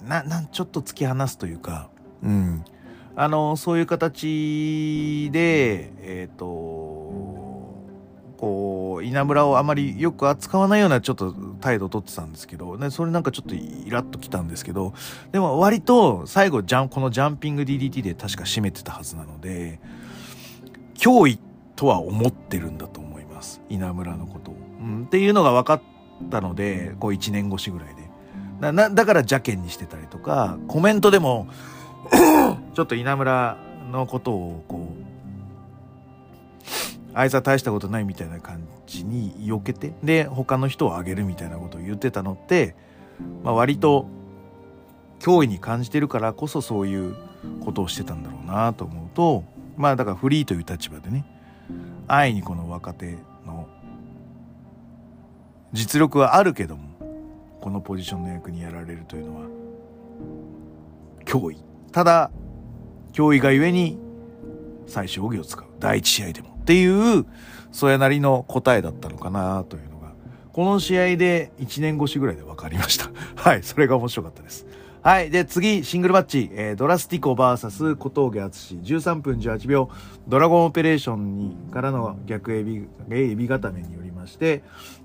[0.03, 1.89] うななんちょっと突き放すというか、
[2.23, 2.65] うん、
[3.17, 6.45] あのそういう形でえっ、と
[8.37, 14.93] こう稲村をあまりよく扱わないようなちょっと態度をとってたんですけど、ね、それなんかちょっとイラッときたんですけど
[15.31, 19.79] でも割と最後ジャンこのジャンピング DDT で確か締めてたはずなので
[20.95, 21.39] 脅威
[21.75, 25.03] とは思ってるんだと思います稲村のことを、うん。
[25.05, 25.81] っていうのが分かっ
[26.29, 28.09] たのでこう1年越しぐらいで
[28.59, 31.47] ななだから邪険にしてたりとかコメントでも
[32.75, 33.57] ちょっと稲村
[33.89, 35.05] のことをこう
[37.13, 42.75] あいつは大したことないみたいな感じに避けてで他の人をあげるみたいなことを言ってたのって、
[43.43, 44.07] まあ、割と
[45.19, 47.15] 脅威に感じてるからこそそういう
[47.63, 49.45] ことをしてたんだろうなと思うと
[49.77, 51.25] まあだからフリーという立場でね
[52.07, 53.69] 安易にこの若手の
[55.71, 56.89] 実力はあるけども
[57.61, 59.47] このポジションの役にやられるというのは
[61.23, 61.63] 脅威。
[61.93, 62.29] ただ
[63.15, 63.97] 脅威がゆえに
[64.87, 67.25] 最小義を使う第一試合でもっていう
[67.71, 70.11] それなりの答えだったのかなというのが
[70.51, 73.09] この試合で1年越しぐらいで分かりました
[73.41, 74.67] はいそれが面白かったです
[75.01, 75.29] はい。
[75.29, 79.91] で、次、シングルマッチ、えードラスティコ VS 小峠敦13分18秒、
[80.27, 84.63] ドラゴンオペレーションに、からの逆エビ、エビ固めによりまして、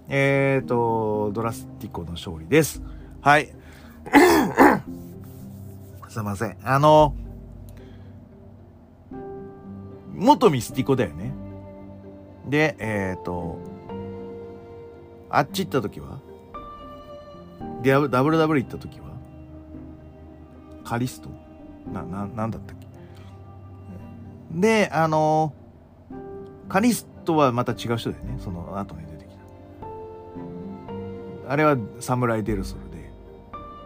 [0.08, 2.82] えっ、と、ドラスティコの勝利です。
[3.20, 3.52] はい。
[6.08, 6.56] すいません。
[6.64, 7.14] あの、
[10.20, 11.32] 元ミスティコだよね。
[12.46, 13.58] で、えっ、と、
[15.30, 16.20] あっち行った時は
[17.82, 19.06] WWE 行った時は？
[20.84, 21.30] カリスト？
[21.90, 22.86] な、な、なんだったっけ？
[24.60, 25.54] で、あの、
[26.68, 28.36] カリストはまた違う人だよね。
[28.40, 29.34] その後に出てき
[31.46, 31.52] た。
[31.52, 33.10] あれはサムライデルソルで。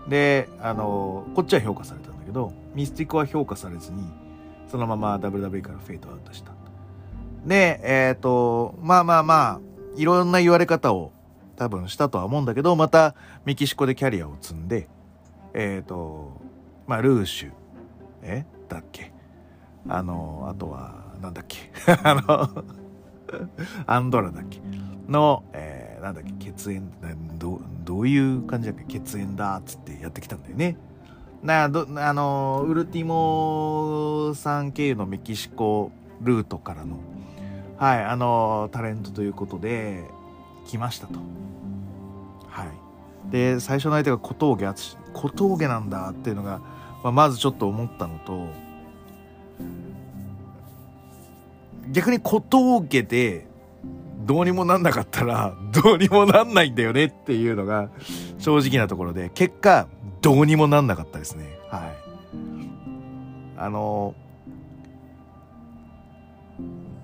[0.09, 4.03] で、あの、こっちは評価されたんだけど、ミスティコは評価されずに、
[4.69, 6.53] そのまま WWE からフェードアウトした。
[7.47, 9.61] で、えっ、と、まあまあまあ、
[9.97, 11.13] いろんな言われ方を
[11.57, 14.89] 多分したとは思うんだけど、またメキシコでキャリアを積んで、
[15.53, 16.41] えっ、と、
[16.87, 17.51] まあ、ルーシュ、
[18.23, 19.13] えだっけ？
[19.89, 21.59] あの、あとは、なんだっけ？
[22.03, 22.65] あの、
[23.87, 24.61] アンドラだっけ？
[25.09, 26.51] の、えーなんだっけ？
[26.53, 26.91] 血縁
[27.39, 28.99] どどういう感じだっけ？
[29.01, 30.77] 血縁だっつってやってきたんだよね。
[31.45, 36.97] などあのウルティモさん経由のメキシコルートからの
[37.77, 40.05] はいあのタレントということで
[40.67, 41.19] 来ましたと。
[42.49, 43.31] はい。
[43.31, 46.61] で最初の相手が小峠敦小峠なんだっていうのが、
[47.03, 48.49] まあ、まずちょっと思ったのと
[51.91, 53.47] 逆に小峠で
[54.25, 57.91] どうにもなんなかったらどうにもなんないんだよねっていうのが
[58.39, 59.89] 正直なところで結果
[60.25, 61.59] どうにもなんなかったですね。
[61.71, 62.05] はい。
[63.57, 64.15] あの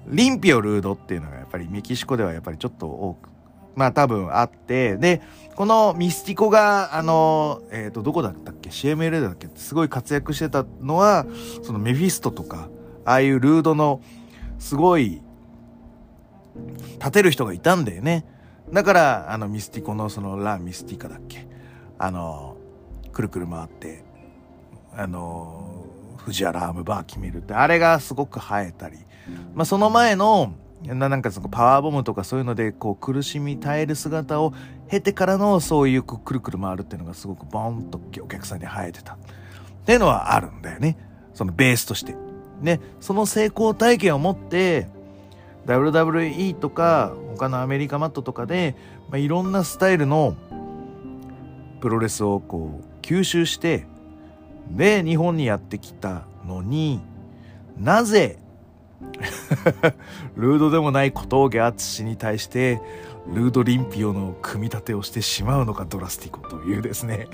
[0.09, 3.29] リンピオルードっていうのがやっぱりメキシコではやっぱりちょっと多く
[3.77, 5.23] まあ多分あってで
[5.55, 11.27] このミスティコがあのえっ、とどこだったっけ？CML だっけすごい活躍してたのは
[11.63, 12.69] そのメフィストとか
[13.05, 14.03] ああいうルードの
[14.59, 15.23] すごい
[16.99, 18.25] 立てる人がいたんだよね。
[18.73, 21.47] だから、あの、ミスティコのそのラ・ミスティカだっけ？
[21.99, 22.50] あの、
[23.21, 24.03] くるくる回って、
[24.95, 25.85] あの、
[26.17, 28.99] 藤原アームバー決めるって、あれがすごく生えたり、
[29.55, 34.55] まあ、その前の、ななんかそのパワーボムとかそういうので、こう、苦しみ耐える姿を
[34.89, 39.15] 経てからの、そういうくくるくる回るっていうのがすごくボンとお客さんに生えてた。
[39.15, 39.17] っ
[39.85, 40.97] ていうのはあるんだよね。
[41.35, 42.17] そのベースとして。
[42.63, 44.89] ね、その成功体験を持って、
[45.67, 48.75] WWE とか他のアメリカマットとかで、
[49.11, 50.37] まあ、いろんなスタイルの
[51.81, 53.87] プロレスをこう吸収して
[54.71, 57.01] で日本にやってきたのに
[57.79, 58.39] なぜ
[60.37, 62.81] ルードでもない小峠敦に対して
[63.27, 67.29] ルードリンピオの組み立てをしてしまうのかドラスティコというですね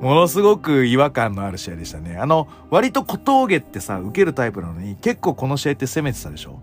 [0.00, 2.16] ものすごく違和感のある試合でしたね。
[2.16, 6.60] あの割と小峠ってさ受けるタイプなのに結構この試合って攻めてたでしょ。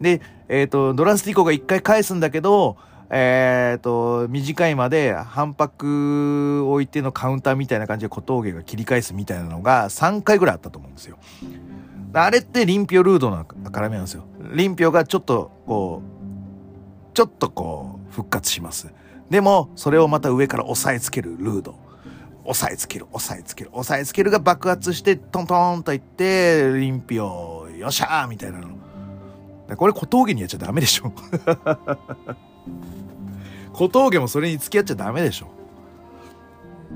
[0.00, 2.76] で、えっ、と、ドラスティコが一回返すんだけど、
[3.12, 11.18] えっ、と、短いまで反拍置いてのカウンターみたいな感じで小峠が切り返すみたいなのが3回ぐらいあったと思うんですよ。
[12.12, 14.24] あれってリンピオルードの絡みなんですよ。
[14.52, 18.92] リンピオがちょっとこう、ちょっとこう復活します。
[19.28, 21.74] でも、それをまた上から押さえつけるルード。
[22.44, 28.68] 押さえつける、押さえつける、押さえつけるが爆発してトントンといって、リンピオ、よっしゃーみたいなの。
[29.76, 31.12] これ小峠にやっちゃダメでしょ
[33.72, 35.48] 小峠もそれに付き合っちゃダメでしょ。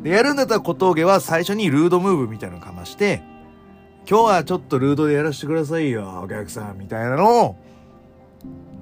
[0.03, 3.23] でやるんだったら小峠は最初にルードムーブみたいなのかまして
[4.09, 7.57] 今日はちょっとルードでやらせてくださいよお客さんみたいなのを。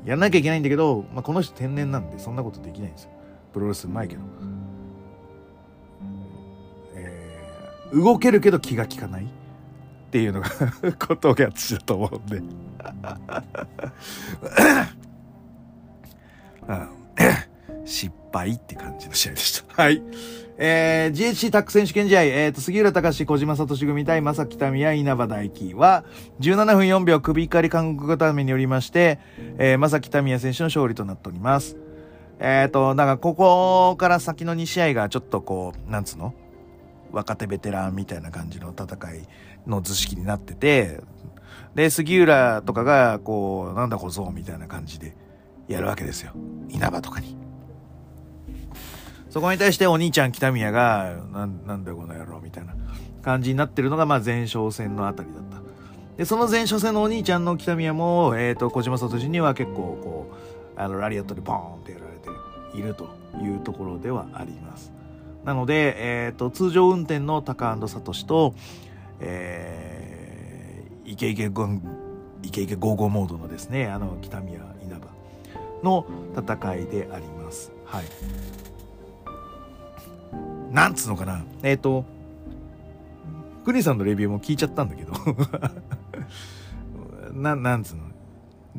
[0.05, 3.11] やんなきゃいけないんだけど、まあ、この人天然なんでそんなことできないんですよ。
[3.53, 4.23] プロレスうまいけど、
[6.97, 9.25] えー動けるけど気が利かない？
[9.25, 9.27] っ
[10.11, 10.49] ていうのが
[10.99, 12.43] 小峠淳だと思うんで。
[16.69, 16.89] うん
[17.85, 19.65] 失敗って感じの試合でした。
[19.83, 20.03] はい。
[20.59, 26.05] えー、GHC タック選手権試合、えーと、杉浦隆史、小島聡組対正木民也、稲葉大輝は、
[26.41, 29.19] 17分4秒首狩り韓国固めによりまして、
[29.59, 31.77] えー、正木民也選手の勝利となっております。
[32.39, 36.35] えーと、だかここから先の2試合がちょっとこう、なんつうの？
[37.13, 39.29] 若手ベテランみたいな感じの戦い
[39.67, 41.01] の図式になってて、
[41.75, 45.15] で、杉浦とかが、こう、なんだこぞ、みたいな感じで
[45.69, 46.33] やるわけですよ。
[46.69, 47.37] 稲葉とかに。
[49.31, 52.75] そこに対してお兄ちゃん北宮が、なんなんだこの野郎みたいな
[53.23, 55.63] 感じになってるのが、まあ前哨戦のあたりだった。
[56.19, 60.33] で、その前哨戦のお兄ちゃんの北宮も、えっ、と、小島聡には結構こ
[60.77, 62.13] う、あの、ラリアットでポーンってやられ
[62.73, 63.09] ていると
[63.43, 64.93] いうところではあります。
[65.45, 65.95] なので、
[66.27, 68.55] えっ、と、通常運転の高安聡と、
[69.21, 71.83] えー、イケイケゴン、
[72.43, 74.61] イケイケゴーゴーモードのですね、あの、北宮
[75.83, 77.73] の戦いであります。
[77.85, 78.05] はい。
[80.73, 82.05] なんつうのかなえっ、と、
[83.65, 85.13] クリさんのレビューも聞いちゃったんだけど
[87.33, 88.05] な、なんつうの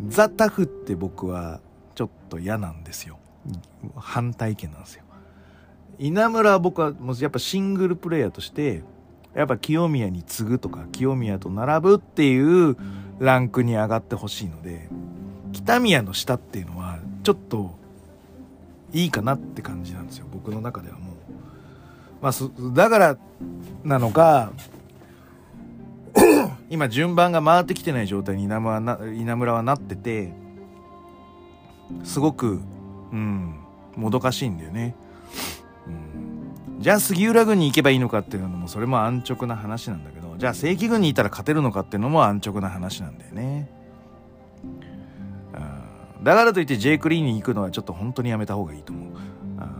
[0.07, 1.61] ザ・タフって僕は
[1.95, 3.19] ちょっと嫌なんですよ。
[3.95, 5.03] 反対意見なんですよ。
[5.99, 8.83] 稲村は僕はもうやっぱシングルプレイヤーとして、
[9.35, 12.75] やっぱ清宮に次ぐとか清宮と並ぶっていう
[13.19, 14.89] ランクに上がってほしいので、
[15.53, 17.77] 北宮の下っていうのはちょっと
[18.91, 20.25] いいかなって感じなんですよ。
[20.31, 21.15] 僕の中ではもう。
[22.21, 23.17] まあ、そだから
[23.83, 24.51] なのか、
[26.69, 30.33] 今順番が回ってきてない状態に稲村はな稲村はなってて、
[32.03, 32.61] すごく、
[33.11, 33.55] うん、
[33.95, 34.95] もどかしいんだよね。
[36.77, 43.82] うん、じゃあ杉浦軍に行けばいいのかっていうのもそれも安直な話なんだけど、じゃあ正規軍にいたら勝てるのかっていうのも安直な話なんだよね。
[46.23, 49.13] だからといって J クリーンに行くのはちょっと本当にやめた方がいいと思う。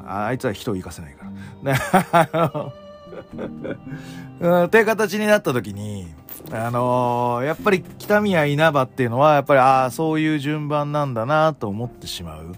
[0.06, 1.26] ああいつは人を生かせないか
[1.64, 2.74] ら。
[4.66, 6.08] っていう形になった時に、
[6.52, 12.56] あのーやっぱり北宮稲葉っていうのは、やっぱり、ああ、そういう順番なんだなと思ってしまう。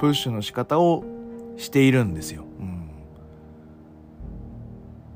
[0.00, 1.04] プッシュの仕方を
[1.56, 2.44] しているんですよ。
[2.58, 2.88] うん。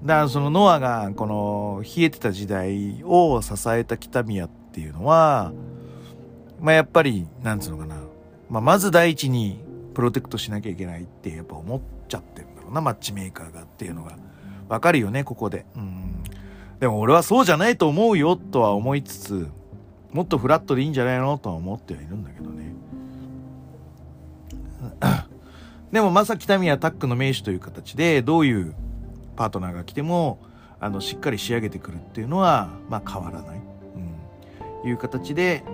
[0.04, 5.52] だからそのノアが、この、冷えてた時代を支えた北宮っていうのは、
[6.60, 7.96] まあやっぱり、なんつうのかな。
[8.48, 9.60] まあまず第一に、
[9.94, 14.16] プロテクトしなきゃいけないってやっぱ思っちゃってるんだろうな、マッチメーカーがっていうのが。
[14.68, 15.64] わかるよね、ここで。
[15.76, 16.22] うん。
[16.80, 19.48] でも俺はそうじゃないと思うよとは思いつつ、
[20.12, 22.74] もっとフラットでいいんじゃないのとは思ってはいるんだけどね。
[25.92, 28.74] でもまさ北宮タックの名手という形で、どういう
[29.36, 30.38] パートナーが来ても、
[30.80, 33.60] あの、しっかり仕上げてくるっていうのは、まあ変わらない。
[34.84, 34.88] うん。
[34.88, 35.64] いう形で、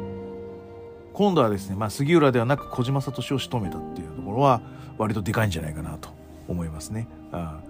[1.15, 4.61] 今度はですね、まあ、杉浦ではなく小島聡を仕留めたっていうところは
[4.99, 6.11] 割とでかいんじゃないかなと
[6.49, 7.07] 思いますね。
[7.33, 7.61] あ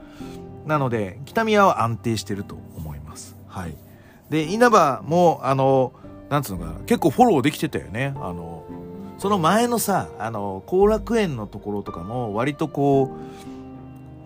[0.66, 3.36] なので北宮は安定してると思います。
[3.48, 3.74] はい。
[4.30, 5.92] で稲葉もあの
[6.30, 8.14] なんつうのかな結構フォローできてたよね。
[8.16, 8.64] あの
[9.18, 13.10] その前のさあの後楽園のところとかも割とこ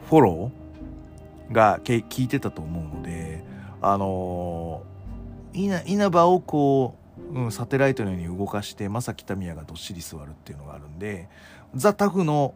[0.04, 3.44] うフォローがけ効いてたと思うので
[3.82, 4.82] あの
[5.52, 7.05] 稲稲葉をこう
[7.36, 11.28] うん、サテライトのように動かして正木民也がどっしり座るっていうのがあるんで
[11.74, 12.54] ザ・タフの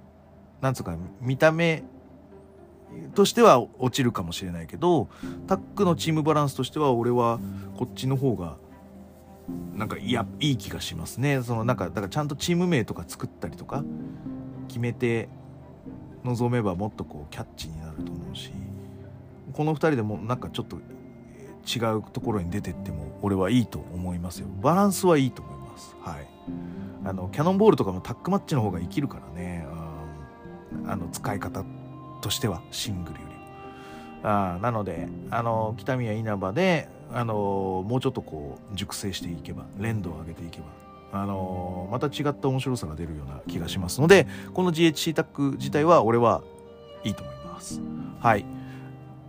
[0.62, 1.84] なんつうか見た目
[3.14, 5.08] としては落ちるかもしれないけど
[5.46, 7.38] タックのチームバランスとしては俺は
[7.76, 8.56] こっちの方が
[9.76, 11.42] なんかいやいい気がしますね。
[11.42, 13.84] そのなんかだからちゃんとチーム名とか作ったりとか
[14.68, 15.28] 決めて
[16.24, 18.52] 臨めばもっとこうキャッチになると思うし
[19.52, 20.78] この2人でもなんかちょっと
[21.66, 24.48] 違うところに出てっても俺はいいと思いますよ。
[24.60, 25.96] バランスはいいと思います。
[26.00, 26.28] はい。
[27.04, 29.66] あのキャノンボールとかもタックマッチの方が生きるからね、
[30.86, 31.64] あの使い方
[32.20, 33.30] としてはシングルより。
[34.22, 40.66] あなのであの北宮稲葉であのもうちょっとこう熟成していけば連動を上げていけば
[41.12, 46.42] あのまた違った面白さが出るような気がしますのでこの GHC タック自体は俺は
[47.02, 47.80] いいと思います。
[48.20, 48.44] はい。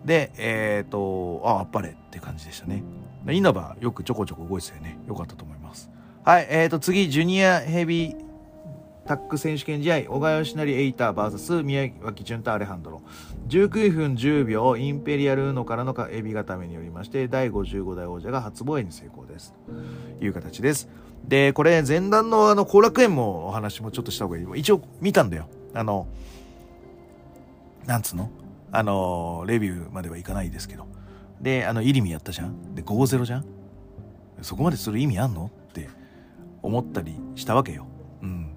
[0.06, 2.84] で、えっ、と、あ、あっぱれって感じでしたね。
[3.30, 4.98] 稲葉よくちょこちょこ動いてたよね。
[5.08, 5.90] よかったと思います。
[6.24, 8.32] はい、えっ、と、次、ジュニアヘビー
[9.06, 13.02] タック選手権試合、小川義成エイター VS 宮脇潤太アレハンドロ。
[13.48, 19.54] 19分10秒、インペリアルーノからのエビ固めによりまして、第55代王者が初防衛に成功です。
[20.20, 20.88] という形です。
[21.28, 24.46] で、これ、前段のあの、後楽園もお話もちょっとした方がいい。
[24.56, 25.48] 一応見たんだよ。
[25.74, 26.08] あの、
[27.86, 28.30] なんつうの？
[28.72, 30.88] あの、レビューまではいかないですけど。
[31.42, 32.76] で、あの、イリミやったじゃん？
[32.76, 33.46] で、5-0じゃん？
[34.42, 35.52] そこまでする意味あんの？
[35.70, 35.90] って
[36.62, 37.88] 思ったりしたわけよ。
[38.22, 38.54] うん。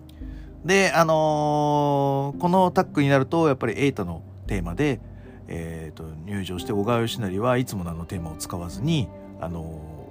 [0.65, 5.01] で、あのー、このタッグになると、やっぱりエイタのテーマで、
[5.49, 9.09] えーと、入場して小川義成はいつものあのテーマを使わずに、
[9.41, 10.11] あの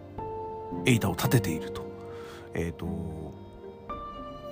[0.85, 1.83] ー、エイタを立てていると。
[2.55, 3.33] えっ、ー、と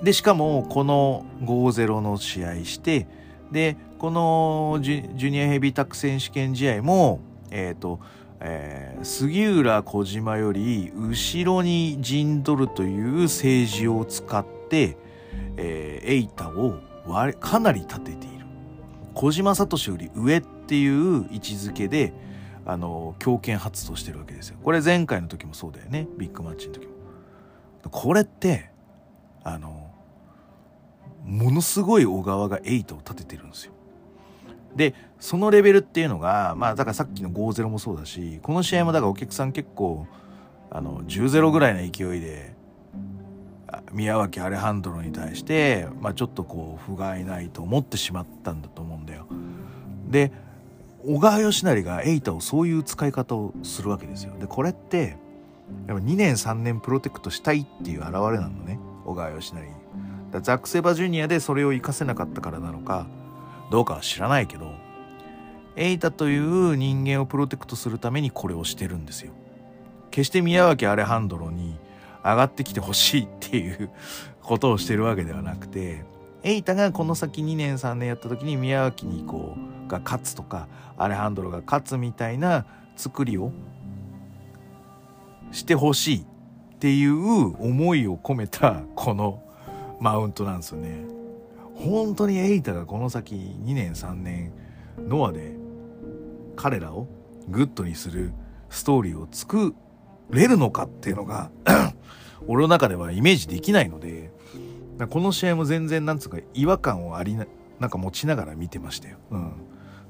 [0.02, 3.06] でしかもこの5-0の試合して
[3.52, 7.20] でこのジュニアヘビータック選手権試合も
[7.52, 8.00] えっ、ー、と
[8.44, 14.96] えー、杉浦小島より後ろに陣取るという政治を使って、
[15.56, 16.80] えー、エイタを
[17.38, 18.46] かなり立てている。
[19.14, 22.12] 小島聡より上っていう位置づけで
[22.66, 24.58] あの強権発動してるわけですよ。
[24.64, 26.08] これ前回の時もそうだよね。
[26.18, 26.92] ビッグマッチの時も。
[27.92, 28.70] これって
[29.44, 29.88] あの
[31.24, 33.72] ものすごい小川がエイトを立ててるんですよ。
[34.76, 40.06] でそのレベルっていうのがまあだからさっきの5-0もそうだしこの試合もだからお客さん結構
[40.70, 42.54] あの10-0ぐらいの勢いで
[43.92, 49.26] 宮脇アレハンドロに対して、まあ、ちょっとこう不甲斐ないと思ってしまったんだと思うんだよ。
[50.08, 50.32] で
[51.04, 54.34] 小川義成がエイタをそういう使い方をするわけですよ。
[54.38, 55.16] でこれって
[55.86, 59.82] やっぱ2年3年プロテクトしたいっていう表れなのね小川義成に。
[60.40, 63.06] ザック・セバジュニアでそれを活かせなかったからなのか
[63.72, 64.70] どうかは知らないけど
[65.76, 69.32] エイタという人間をプロテクトするためにこれをしてるんですよ。
[70.10, 71.78] 決して宮脇アレハンドロに
[72.22, 73.88] 上がってきてほしいっていう
[74.42, 76.04] ことをしてるわけではなくて
[76.42, 79.56] エイタがこの先2年3年やった時に宮脇にこ
[79.86, 80.68] うが勝つとか
[80.98, 82.66] アレハンドロが勝つみたいな
[82.96, 83.52] 作りを
[85.50, 86.24] してほしいっ
[86.78, 87.16] ていう
[87.64, 89.42] 思いを込めたこの
[89.98, 91.21] マウントなんですよね。
[91.74, 94.52] 本当にエイタがこの先2年3年
[94.98, 95.56] ノアで
[96.56, 97.08] 彼らを
[97.48, 98.32] グッドにする
[98.70, 99.74] ストーリーを作
[100.30, 101.50] れるのかっていうのが
[102.46, 104.30] 俺の中ではイメージできないので
[105.10, 107.46] この試合も全然なんつうか違和感をありな
[107.80, 109.18] なんか持ちながら見てましたよ。
[109.32, 109.52] うん、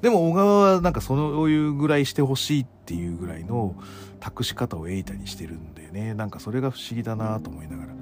[0.01, 3.75] でも小川はなんかそういうぐらいしてほしいっていうぐらいの
[4.19, 7.93] 託し方をエイタにしてるんだよねなんかそれが不思議だなと思いながら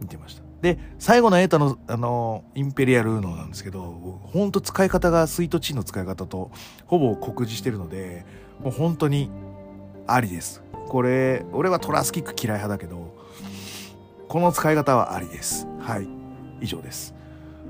[0.00, 0.47] 見てました。
[0.60, 6.50] で、最後のエータの、あの、インペリアルーノなんですけど、ほんと使い方がスイートチーの使い方と
[6.86, 8.24] ほぼ酷似してるので、
[8.60, 9.30] もう本当に
[10.06, 10.62] ありです。
[10.88, 13.14] これ、俺はトラスキック嫌い派だけど、
[14.28, 15.66] この使い方はありです。
[15.80, 16.08] はい。
[16.60, 17.14] 以上です。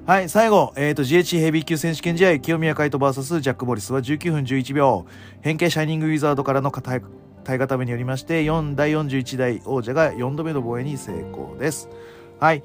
[0.07, 5.05] はい、最後、えっ、ー、と、GH ヘビー級選手権試合、清宮海斗 VS ジャック・ボリスは19分11秒、
[5.43, 7.03] 変形シャイニングウィザードからの体
[7.45, 11.91] 固めによりまして、4第41代王者が4度目の防衛に成功です。
[12.41, 12.62] はい。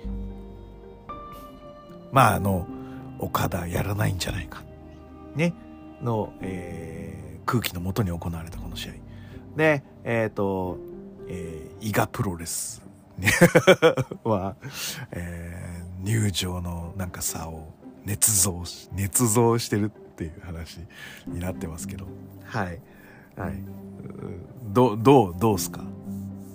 [2.12, 2.68] まあ、あの、
[3.20, 4.64] 岡田やらないんじゃないか。
[5.36, 5.54] ね。
[6.02, 8.92] の、えー、空気のもとに行われたこの試合。
[9.56, 10.78] で、えっ、ー、と、
[11.28, 12.84] えー、伊賀プロレス、
[14.24, 14.56] は、
[15.12, 17.68] えー、入場のなんか差を
[18.06, 20.80] 捏造し、捏造してるっていう話
[21.28, 22.06] になってますけど。
[22.44, 22.80] はい。
[23.38, 23.54] はい。
[24.72, 25.82] ど、どう、どうすか？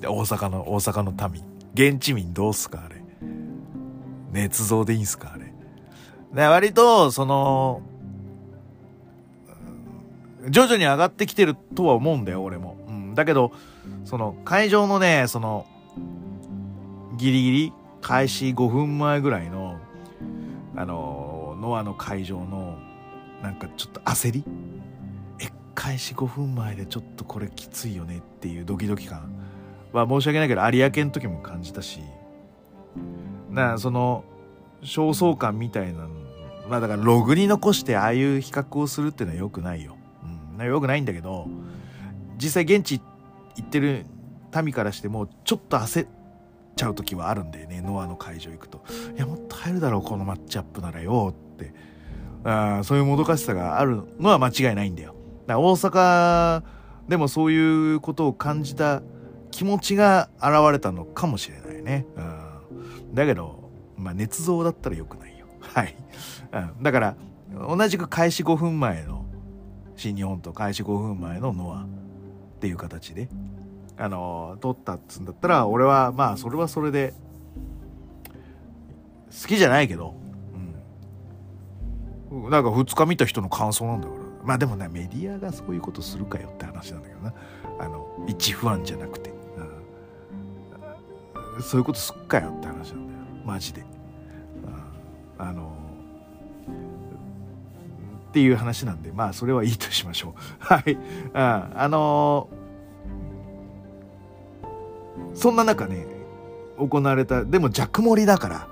[0.02, 1.42] 大阪の、大阪の民。
[1.74, 2.84] 現地民どうすか？
[2.84, 2.97] あれ。
[4.32, 5.52] 捏造でいいんすかあれ？
[6.34, 7.82] で、割と、その、
[10.50, 12.76] 徐々に上がってきてるとは思うんだよ、俺も。
[12.88, 13.14] うん。
[13.14, 13.52] だけど、
[14.04, 15.66] その、会場のね、その、
[17.16, 19.78] ギリギリ、開始5分前ぐらいの、
[20.76, 22.78] あの、ノアの会場の、
[23.42, 24.44] なんかちょっと焦り？
[25.40, 29.32] え、開始5分前でちょっとこれきついよねっていうドキドキ感
[29.92, 32.00] は申し訳ないけど、有明の時も感じたし、
[33.50, 34.24] なその
[34.82, 36.08] 焦燥感みたいな
[36.68, 39.96] まあだからログに残してああいう比較をするっていうのはよくないよ。
[40.58, 41.48] うん、よくないんだけど
[42.36, 43.00] 実際現地
[43.56, 44.06] 行ってる
[44.62, 46.08] 民からしてもちょっと焦っ
[46.76, 48.82] ちゃう時はあるんだよねノアの会場行くと。
[49.16, 51.72] いやもっと入るだろうこのマッチアップならよって
[52.44, 55.14] あそういうもどかしさがあるのは間違いないんだよ。
[55.46, 56.62] だから大阪
[57.08, 57.58] でもそうい
[57.94, 59.02] うことを感じた
[59.50, 62.06] 気持ちが現れたのかもしれないね。
[62.16, 62.37] うん
[63.14, 65.46] だけど、まあ、捏造だったら良くないよ。
[65.60, 65.96] はい。
[66.52, 67.16] うん、だから、
[67.50, 69.24] 同じく開始5分前の
[69.96, 71.86] 新日本と開始5分前のノアっ
[72.60, 73.28] ていう形で、
[73.96, 77.14] あの、撮ったっつうんだったら、俺は、まあ、それはそれで、
[79.30, 80.14] 好きじゃないけど、
[82.30, 87.34] うん、なんか2日見た人の感想なんだからまあでもねメディアがそういうことするかよって話なんだけどな。
[87.78, 89.32] あの一不安じゃなくて、
[91.60, 93.18] そういうことすっかよって話なんだよ。
[93.44, 93.84] マジで、
[95.38, 95.72] あの
[98.28, 100.32] っていう話なんでまあそれはいいとしましょう。
[100.58, 100.98] はい、うん、
[101.34, 102.48] あの
[105.34, 106.06] そんな中ね
[106.78, 108.68] 行われたでもジャックモリだから。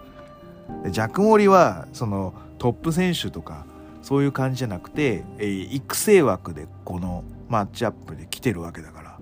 [0.90, 3.66] ジャックモリはそのトップ選手とか
[4.02, 9.18] そういう感じじゃなくて、えー、育成枠でこのマッチアップで来てるわけだから。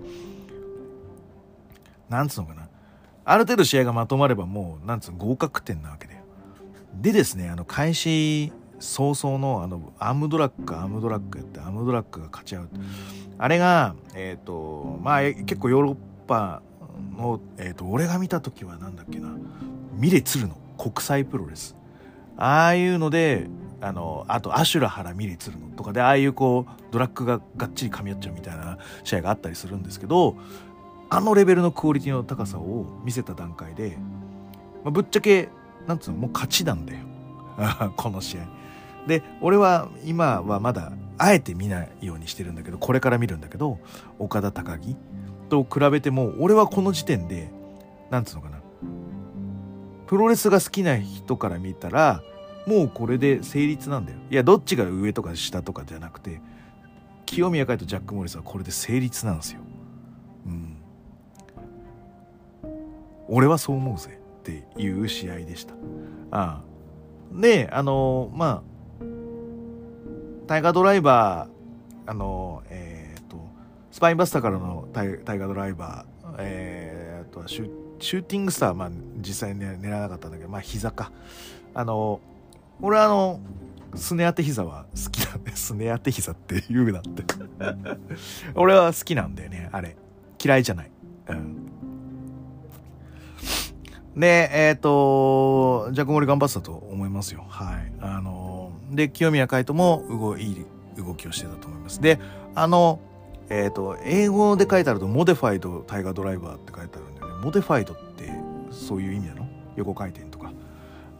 [2.08, 2.63] なんつうのかな。
[3.24, 6.20] ある程度試合がまとまればもうなんつうの合格点なわけだよ。
[6.94, 12.68] でですねあの開始早々のあのアームドラッグアームドラッグやってアームドラッグが勝ち合う
[13.38, 15.96] あれがえっ、ー、とまあ結構ヨーロッ
[16.26, 16.62] パ
[17.16, 19.28] の、えーと、俺が見た時は何だっけな。
[19.96, 21.76] ミレツルの国際プロレス。
[22.36, 23.46] ああいうので
[23.80, 30.36] あのあとアシュラハラミレツルのとかでああいうこうドラッグががっちり噛み合っちゃうみたいな試合があったりするんですけど
[31.10, 33.98] あのレベルのクオリティの高さを見せた段階で、
[34.82, 35.48] まあ、ぶっちゃけ
[35.86, 37.00] なんつうのもう勝ちなんだよ。
[37.96, 38.46] この試合。
[39.06, 43.78] で俺は今はまだあえて見ないようにしてるんだけどこれから見るんだけど
[44.18, 44.96] 岡田高木
[45.50, 47.50] と比べても俺はこの時点で
[48.10, 48.58] なんつうのかな。
[50.06, 52.22] プロレスが好きな人から見たら
[52.66, 54.18] もうこれで成立なんだよ。
[54.30, 56.40] いやどっちが上とか下とかじゃなくて
[57.26, 59.60] 清宮海とジャック・モリスはこれで成立なんですよ。
[60.46, 60.76] うん。
[63.28, 65.74] 俺はそう思うぜっていう試合でした
[66.30, 68.62] ああであのま
[69.00, 69.04] あ
[70.46, 73.38] タイガードライバーあのえっ、ー、と
[73.90, 77.70] スパインバスターからのタイタイガードライバーえー、とシュ
[78.00, 81.12] シューティングスターまあ実際に狙わなかったんだけどまあ膝か
[81.74, 82.20] あの
[82.80, 83.40] 俺はあの
[83.96, 87.24] すね当て膝は好きなんで、 すね当て膝って言うなって
[88.54, 89.96] 俺は好きなんだよね、あれ。
[90.42, 90.90] 嫌いじゃない。
[91.28, 91.56] うん。
[94.16, 97.44] で、えっ、ー、と、ジャコモリ頑張ってたと思いますよ。
[97.48, 97.92] はい。
[98.00, 100.64] あの、で、清宮海斗も動、いい
[100.96, 102.00] 動きをしてたと思います。
[102.00, 102.20] で、
[102.54, 103.00] あの、
[103.50, 107.44] えっ、ー、と、英語で書いてあると、モデファイドタイガードライバーって書いてあるんだよね。
[107.44, 108.32] モデファイドって
[108.70, 109.48] そういう意味なの？
[109.76, 110.52] 横回転とか。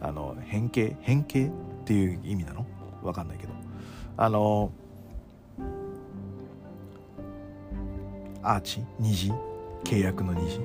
[0.01, 0.97] あの、変形？
[1.01, 1.51] 変形っ
[1.85, 2.65] ていう意味なの？
[3.03, 3.53] わかんないけど。
[4.17, 4.71] あの、
[8.43, 8.85] アーチ？
[9.01, 9.33] 虹
[9.85, 10.61] 契約の虹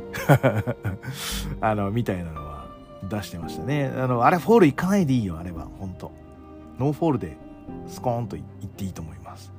[1.61, 2.67] あのみたいなのは
[3.09, 3.91] 出してましたね。
[3.95, 6.11] あのあれフォール行かないでいいよあれは本当。
[6.80, 7.38] ノーフォールで
[7.88, 9.53] スコーンと行っていいと思います。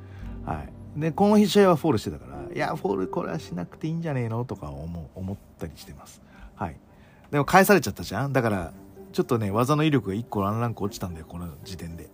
[0.45, 0.65] は
[0.97, 1.01] い。
[1.01, 4.45] でこの日試合はフォールしてたからいやフォールこれはしなくていいんじゃねえの？
[4.45, 6.23] とか思思ったりしてます。
[6.57, 6.77] はい。
[7.31, 8.33] でも返されちゃったじゃん。
[8.33, 8.73] だから
[9.13, 12.11] ちょっとね技の威力が1個ランランク落ちたんだよこの時点で。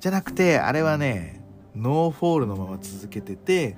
[0.00, 1.42] じゃなくてあれはね
[1.76, 3.76] ノーフォールのまま続けてて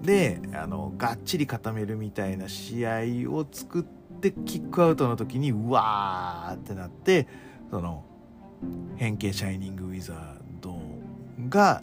[0.00, 2.90] であのがっちり固めるみたいな試合
[3.30, 3.82] を作っ
[4.20, 7.28] てキックアウトの時にうわーってなって
[7.70, 8.04] その
[8.96, 10.16] 変形シャイニングウィザー
[10.60, 10.80] ド
[11.48, 11.82] が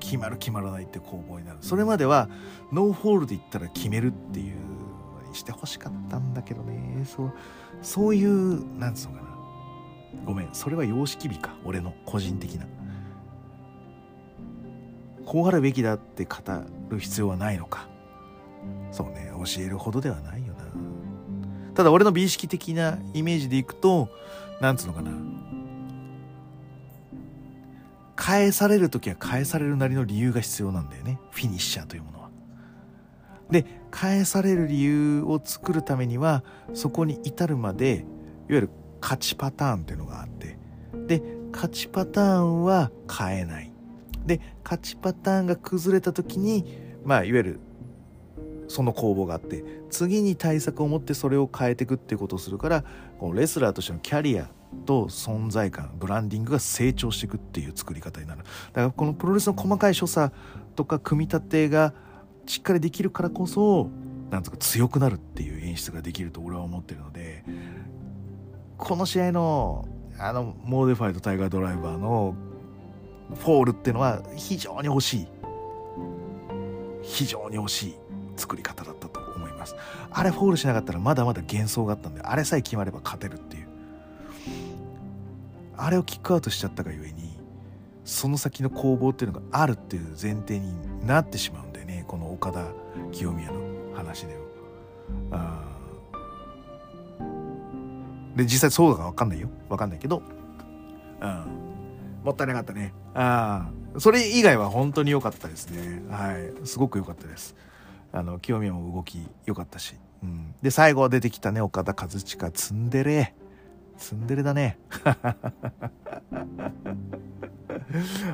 [0.00, 1.58] 決まる決まらないって攻防になる。
[1.60, 2.28] それまでは
[2.72, 7.04] ノーフォールでいったら決めるっていうのにしてほしかったんだけどね。
[7.04, 7.32] そう
[7.82, 9.28] そういうなんつうのかな。
[10.24, 11.54] ごめんそれは様式美か。
[11.64, 12.66] 俺の個人的な。
[15.26, 16.36] こうあるべきだって語
[16.88, 17.88] る必要はないのか。
[18.90, 20.64] そうね教えるほどではないよな。
[21.74, 24.08] ただ俺の美意識的なイメージでいくと
[24.60, 25.10] なんつうのかな。
[28.14, 31.18] 返される時は返されるなりの理由が必要なんだよね。
[31.32, 32.30] フィニッシャーというものは。
[33.50, 38.04] で返される理由を作るためにはそこに至るまでいわ
[38.48, 38.70] ゆる
[39.00, 40.56] 勝ちパターンっていうのがあって。
[41.06, 41.22] で
[41.52, 43.72] 勝ちパターンは変えない。
[44.26, 46.64] で勝ちパターンが崩れた時に
[47.04, 47.60] まあいわゆる
[48.68, 52.84] その攻防があって次に対策を持ってそれを変えていくっていうことをするから
[53.18, 54.50] このレスラーとしてのキャリア
[54.84, 58.42] と存在感ブランディングが成長していくっていう作り方になる。
[58.42, 60.34] だからこのプロレスの細かい所作
[60.74, 61.94] とか組み立てが
[62.46, 63.90] しっかりできるからこそ
[64.30, 67.44] なんとか強くなるっていう演出ができると俺は思ってるので
[68.76, 72.34] この試合のあのモーディファイドタイガードライバーの
[73.34, 75.26] フォールっていうのは非常に惜しい。
[77.02, 77.94] 非常に惜しい
[78.36, 79.76] 作り方だったと思います。
[80.10, 83.68] あれフォールしなかったらまだまだ幻想があったんであれさえ決まれば勝てるっていう。
[85.76, 87.36] あれをキックアウトしちゃったがゆえに
[88.04, 92.04] その先の攻防っていうのがあるっていう前提になってしまうんだよね。
[92.08, 92.64] この岡田
[93.12, 93.60] 清宮の
[93.94, 94.34] 話で
[95.30, 95.64] は。
[98.36, 99.48] で実際そうだか分かんないよ。
[99.68, 100.22] 分かんないけど。
[101.20, 101.75] うん
[102.26, 102.92] もったいなかったね。
[103.14, 104.00] ああ。
[104.00, 106.02] それ以外は本当に良かったですね。
[106.10, 106.52] はい。
[106.66, 107.54] すごく良かったです。
[108.12, 113.34] あの清宮も動き良かったし、うん、で最後出てきたね岡田和親ツンデレ。
[113.96, 114.78] ツンデレだね。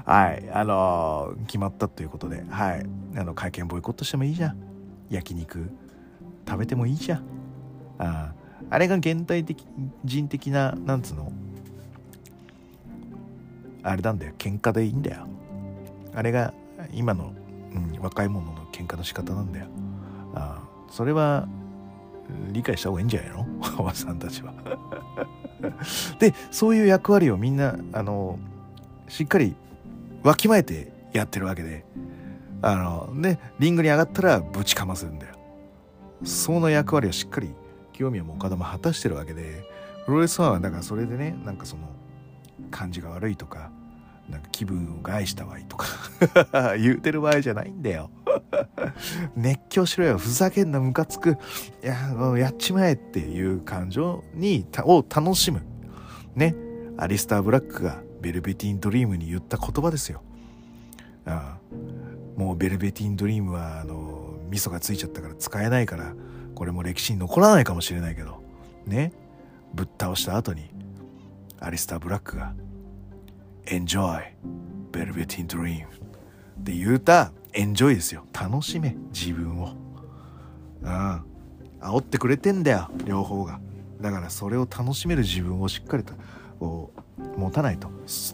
[0.04, 0.50] はい。
[0.52, 2.44] あのー決まったということで。
[2.48, 2.86] はい。
[3.16, 4.56] あの会見ボイコットしてもいいじゃん。
[5.10, 5.70] 焼肉。
[6.48, 7.18] 食べてもいいじゃん。
[7.18, 7.24] あ
[7.98, 8.34] あ。
[8.70, 9.66] あれが現代的
[10.04, 11.30] 人的ななんつうの？
[13.82, 14.32] あれなんだよ。
[14.38, 15.26] 喧嘩でいいんだよ。
[16.14, 16.52] あれが
[16.92, 17.32] 今の、
[17.74, 19.66] うん、若い者の喧嘩の仕方なんだよ。
[20.34, 21.48] あそれは
[22.50, 23.46] 理解した方がいいんじゃないの？
[23.78, 24.52] おばさんたちは。
[26.18, 28.38] でそういう役割をみんなあの
[29.08, 29.54] しっかり
[30.22, 31.84] わきまえてやってるわけで。
[32.64, 35.34] あのねリングに上がったらぶちかませるんだよ。
[36.22, 37.52] その役割をしっかり
[37.92, 39.68] 清宮も岡田も果たしてるわけで。
[40.04, 41.82] プロレスファンはだからそれでねなんかその
[42.72, 43.70] 感じが悪いとか
[44.28, 45.86] なんか気分を害したわいとか
[46.78, 48.10] 言うてる場合じゃないんだよ。
[49.36, 50.18] 熱狂しろよ。
[50.18, 51.32] ふざけんなムカつく。
[51.82, 55.62] いやもうやっちまえっていう感情にたを楽しむ。
[56.34, 56.54] ね。
[56.96, 60.22] アリスター・ブラックがベルベティン・ドリームに言った言葉ですよ。
[61.26, 62.40] ああ。
[62.40, 66.14] もうベルベティン・ドリームはあの味噌がついちゃったから使えないから
[66.54, 68.42] これも歴史に残らないかもしれないけど。
[68.86, 69.12] ね。
[69.74, 70.70] ぶっ倒した後に
[71.60, 72.54] アリスター・ブラックが
[73.66, 74.22] 「Enjoy.
[74.92, 78.24] Velvet in Dream」って言うたエンジョイですよ。
[78.32, 79.74] 楽しめ自分を。
[80.82, 81.24] うん。
[81.80, 83.60] 煽ってくれてんだよ両方が。
[84.00, 86.14] だからそれを楽しめる自分をしっかりと
[86.58, 87.90] こう持たないと。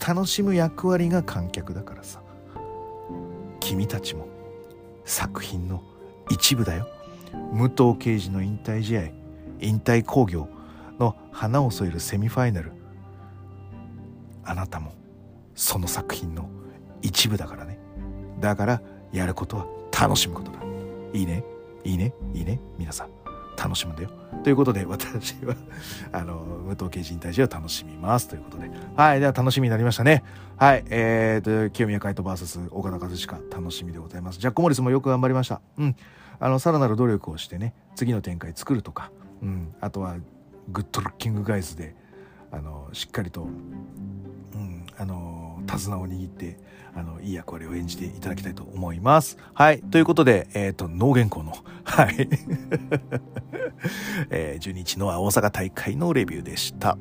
[0.07, 2.21] 楽しむ役割が観客だからさ。
[3.61, 4.27] 君たちも
[5.05, 5.83] 作品の
[6.31, 6.89] 一部だよ。
[7.53, 9.03] 武藤敬司の引退試合
[9.61, 10.49] 引退興行
[10.99, 12.73] の花を添えるセミファイナル。
[14.45, 14.93] あなたも
[15.59, 16.49] その作品の
[17.03, 17.81] 一部だからね。
[18.39, 18.81] だから
[19.13, 20.59] やることは楽しむことだ。
[21.13, 21.43] いいね。
[21.83, 22.15] いいね。
[22.33, 22.61] いいね。
[22.79, 23.09] 皆さん。
[23.61, 24.11] 楽しむんだよ。
[24.45, 25.57] ということで私は
[26.13, 28.29] あの武藤敬司引退試合を楽しみます。
[28.29, 28.71] ということで。
[28.95, 29.21] はい。
[29.21, 30.23] では楽しみになりましたね。
[30.57, 30.85] はい。
[30.91, 34.39] えーと清宮海斗 VS 岡田和親楽しみでございます。
[34.39, 35.61] ジャック・モリスもよく頑張りました。
[35.77, 35.97] うん。
[36.39, 39.11] あのさらなる努力をしてね次の展開作るとか、
[39.43, 40.15] うん、あとは
[40.69, 41.97] グッドルッキングガイズで
[42.53, 43.47] あのしっかりと、
[45.69, 46.59] 手綱を握って
[46.95, 49.37] あのいい役割を演じていただきたいと思います。
[49.55, 49.81] はい。
[49.81, 51.53] ということで、えー、と脳原稿の、
[51.85, 52.29] はい。
[54.31, 56.99] えー、12日の大阪大会のレビューでした。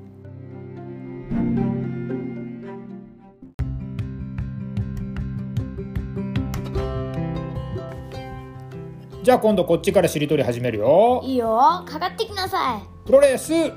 [9.23, 11.21] じゃあ今度こっちからしりとり始めるよ。
[11.23, 11.57] いいよ。
[11.85, 13.53] かかってきなさプロレス。
[13.53, 13.73] い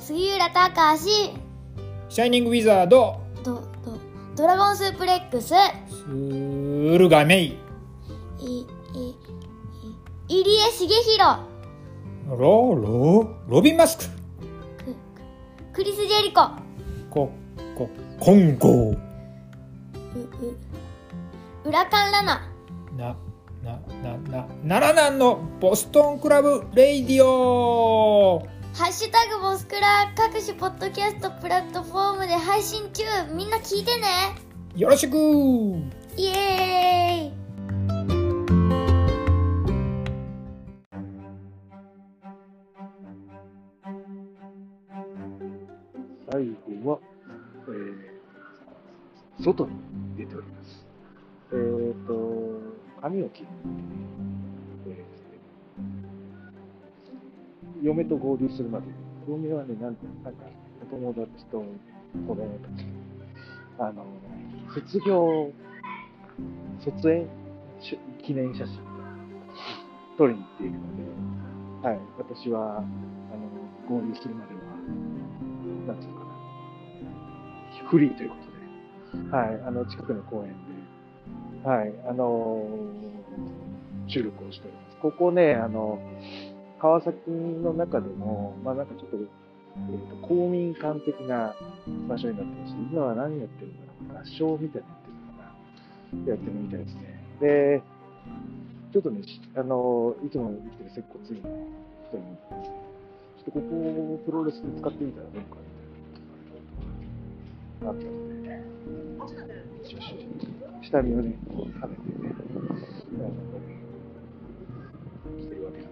[0.00, 1.32] 杉浦隆
[2.08, 3.21] シャイニングウィザード
[4.34, 5.48] ドラゴンスープレックス。
[5.48, 7.58] スールガメイ
[8.38, 8.66] いい
[10.28, 11.40] い入江茂弘
[12.28, 14.04] ロロロビンマスク。
[14.84, 14.94] ク
[15.74, 16.48] クリス・ジェリコ。
[17.10, 17.30] コ
[17.76, 18.68] ココンゴ。
[18.68, 18.98] うう
[21.64, 22.48] 裏カンラナ
[22.96, 23.16] な
[23.62, 33.04] ななな奈良南のボストンクラブレイディオハッシュタグボスクラ各種ポッドキャストプラットフォームで配信中
[33.34, 34.06] みんな聞いてね
[34.74, 35.14] よろしく
[36.16, 37.42] イエーイ
[46.30, 46.46] 最
[46.82, 46.98] 後は、
[47.68, 49.72] えー、外に
[50.16, 50.86] 出ております。
[51.52, 52.58] えっ、と、
[53.02, 53.48] 髪を切る。
[57.82, 58.86] 嫁と合流するまで、
[59.28, 60.44] 嫁はね、なんか、なんか、
[60.82, 61.64] お友達と
[62.26, 62.86] 子供たち、
[63.78, 64.04] あの、
[64.74, 65.50] 卒業、
[66.84, 67.28] 卒園
[68.22, 68.78] 記念写真
[70.16, 70.78] 撮りに行っているの
[71.82, 72.86] で、はい、私は、あの、
[73.88, 74.60] 合流するまでは、
[75.88, 78.36] なんていうのかな、フリーというこ
[79.12, 80.54] とで、はい、あの、近くの公園
[81.62, 83.12] で、はい、あのー
[84.08, 84.96] 収録をしております。
[85.00, 85.98] ここね、あの、
[86.82, 91.54] 川崎の中でも、まあなんかちょっと、えーと公民館的な
[92.08, 93.72] 場所になってまして、今は何やってる
[94.08, 97.22] のかな、合唱みたいなやってるのかな、やってるみたいですね。
[97.40, 97.82] で、
[98.92, 99.22] ちょっとね、
[99.54, 101.48] あの、いつも生きてる接骨院の
[102.08, 103.64] 人に、ちょっとここ
[104.14, 105.56] をプロレスで使ってみたらどうか
[107.80, 108.04] みたいな、なって
[109.18, 109.46] ますね。
[110.82, 113.30] 下見をね、こう兼ねてね、あの
[115.40, 115.91] してるわけなん、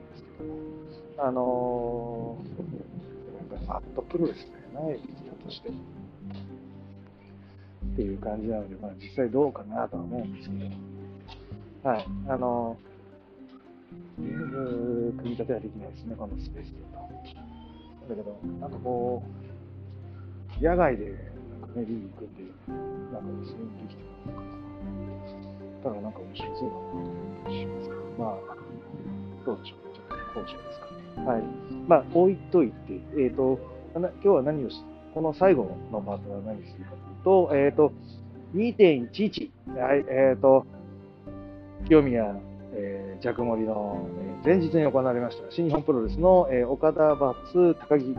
[1.22, 5.00] あのー、なんかマットプロレスだよな、エリ
[5.30, 5.68] アとして。
[5.68, 5.72] っ
[7.96, 12.76] ていう感じなので、まあ、実際どうかなとは思うんですけど、はい、あの、
[14.18, 17.10] リング組み立てはできないですね、このスペースだと。
[18.08, 19.22] だけど、なんかこ
[20.60, 21.04] う、野外で
[21.60, 22.42] なんかね、リング組んで、
[23.12, 24.60] なんかスイングできてるのか
[25.82, 27.04] ただなんか面白そうだなと思
[27.40, 28.38] ったりしますけど、まあ、
[29.46, 30.89] どうでしょう、ちょっと後者ですか。
[31.26, 31.42] はい。
[31.86, 33.58] まあ、置いといて、えっ、ー、と、
[33.94, 34.76] 今日は何をし、
[35.14, 37.92] この最後のパートは何するかというと、えっ、ー、と、
[38.54, 40.66] 2.11、はい、えっ、ー、と、
[41.86, 42.36] 清宮、
[42.72, 44.06] えー、ジャクモリの、
[44.42, 48.16] えー、前日に行われました新日本プロレスの、えー、岡田バツ高木、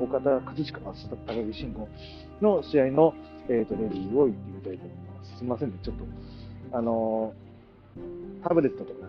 [0.00, 1.88] 岡田葛飾バツ高木慎吾
[2.40, 3.14] の試合の、
[3.48, 5.36] えーと、レビューを言ってみたいと思います。
[5.36, 6.04] すみませんね、ちょっと、
[6.78, 9.06] あのー、タブレットとか、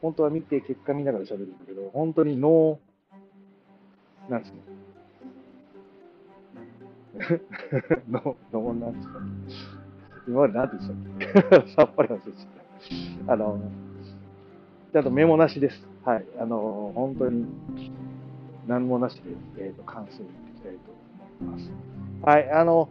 [0.00, 4.58] 本当は見て結果見ながら喋るんだけど、本当にノー、なんですか、
[8.08, 9.20] の、 の、なんですか、
[10.28, 11.72] 今まで何て言ってたっけ？
[11.74, 12.32] さっぱり忘れちゃっ
[13.26, 13.32] た。
[13.32, 13.60] あの、
[14.92, 15.88] ちゃんとメモなしです。
[16.04, 16.24] はい。
[16.38, 17.46] あの、本当に
[18.66, 20.78] 何もなしで、えっ、ー、と、関数を言っていきたいと
[21.40, 21.70] 思います。
[22.22, 22.50] はい。
[22.50, 22.88] あの、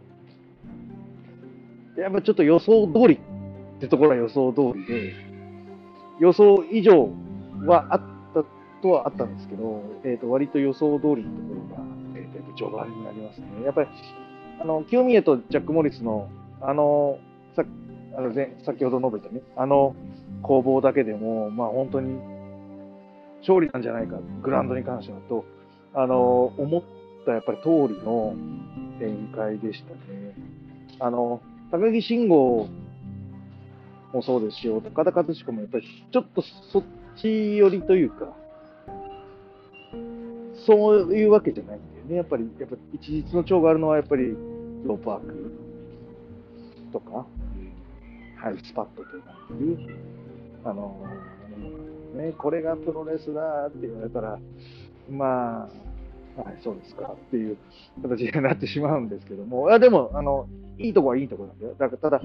[1.96, 5.27] やっぱちょっと予想通りってところは予想通りで、
[6.18, 7.10] 予想以上
[7.66, 8.00] はあっ
[8.34, 8.44] た
[8.82, 11.82] とはあったんですけど、え、ー、と、割と予想通りのところが、
[12.16, 13.46] えっ、ー、と、序盤になりますね。
[13.64, 13.88] やっぱり、
[14.60, 16.28] あの、清宮とジャック・モリスの、
[16.60, 17.18] あの、
[17.54, 17.64] さ
[18.16, 19.94] あの前先ほど述べたね、あの
[20.42, 22.18] 攻防だけでも、まあ本当に
[23.40, 25.44] 勝利なんじゃないか、グラウンドに関してはと、
[25.94, 26.82] あの、思っ
[27.24, 28.34] たやっぱり通りの
[28.98, 30.34] 展開でしたね。
[30.98, 31.40] あの、
[31.70, 32.68] 高木慎吾
[34.12, 36.84] もそうですし、岡田和彦もやっぱりちょっとそっ
[37.16, 38.34] ち寄りというか、
[40.66, 42.16] そういうわけじゃないんだよね。
[42.16, 44.28] やっぱり、やっぱ一日の長があるのはやっぱり
[44.84, 45.52] ローパーク
[46.92, 47.26] とか、
[48.36, 49.02] ハイスパット
[49.48, 49.78] という、
[50.64, 51.06] あの、
[52.14, 54.38] ね、これがプロレスだって言われたら、
[55.10, 55.87] まあ、
[56.44, 57.56] はい、そうですかっていう
[58.02, 60.46] 形になってしまうんですけども、あでも、あの、
[60.78, 61.74] いいとこはいいとこなんだよ。
[61.76, 62.22] だからただ、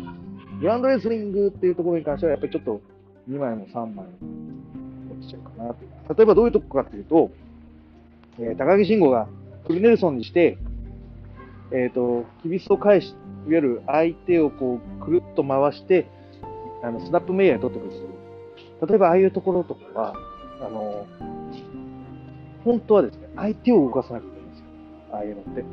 [0.60, 2.82] グランドレスリングっていうところに関しては、やっぱりちょっと
[3.30, 4.06] 2枚も3枚
[5.10, 6.14] 落ちちゃうかなと。
[6.16, 7.32] 例えばどういうとこかっていうと、
[8.40, 9.28] えー、高木慎吾が
[9.66, 10.58] クリネルソンにして、
[11.72, 13.16] えっ、ー、と、キビスを返し、いわ
[13.48, 16.06] ゆる相手をこう、くるっと回して、
[16.84, 18.90] あの、スナップメイヤーに取ってくる。
[18.90, 20.14] 例えば、ああいうところとかは、
[20.62, 21.08] あの、
[22.64, 24.66] 本当はですね、相手を動かさなきゃいいんですよ。
[25.12, 25.66] ああいうのって。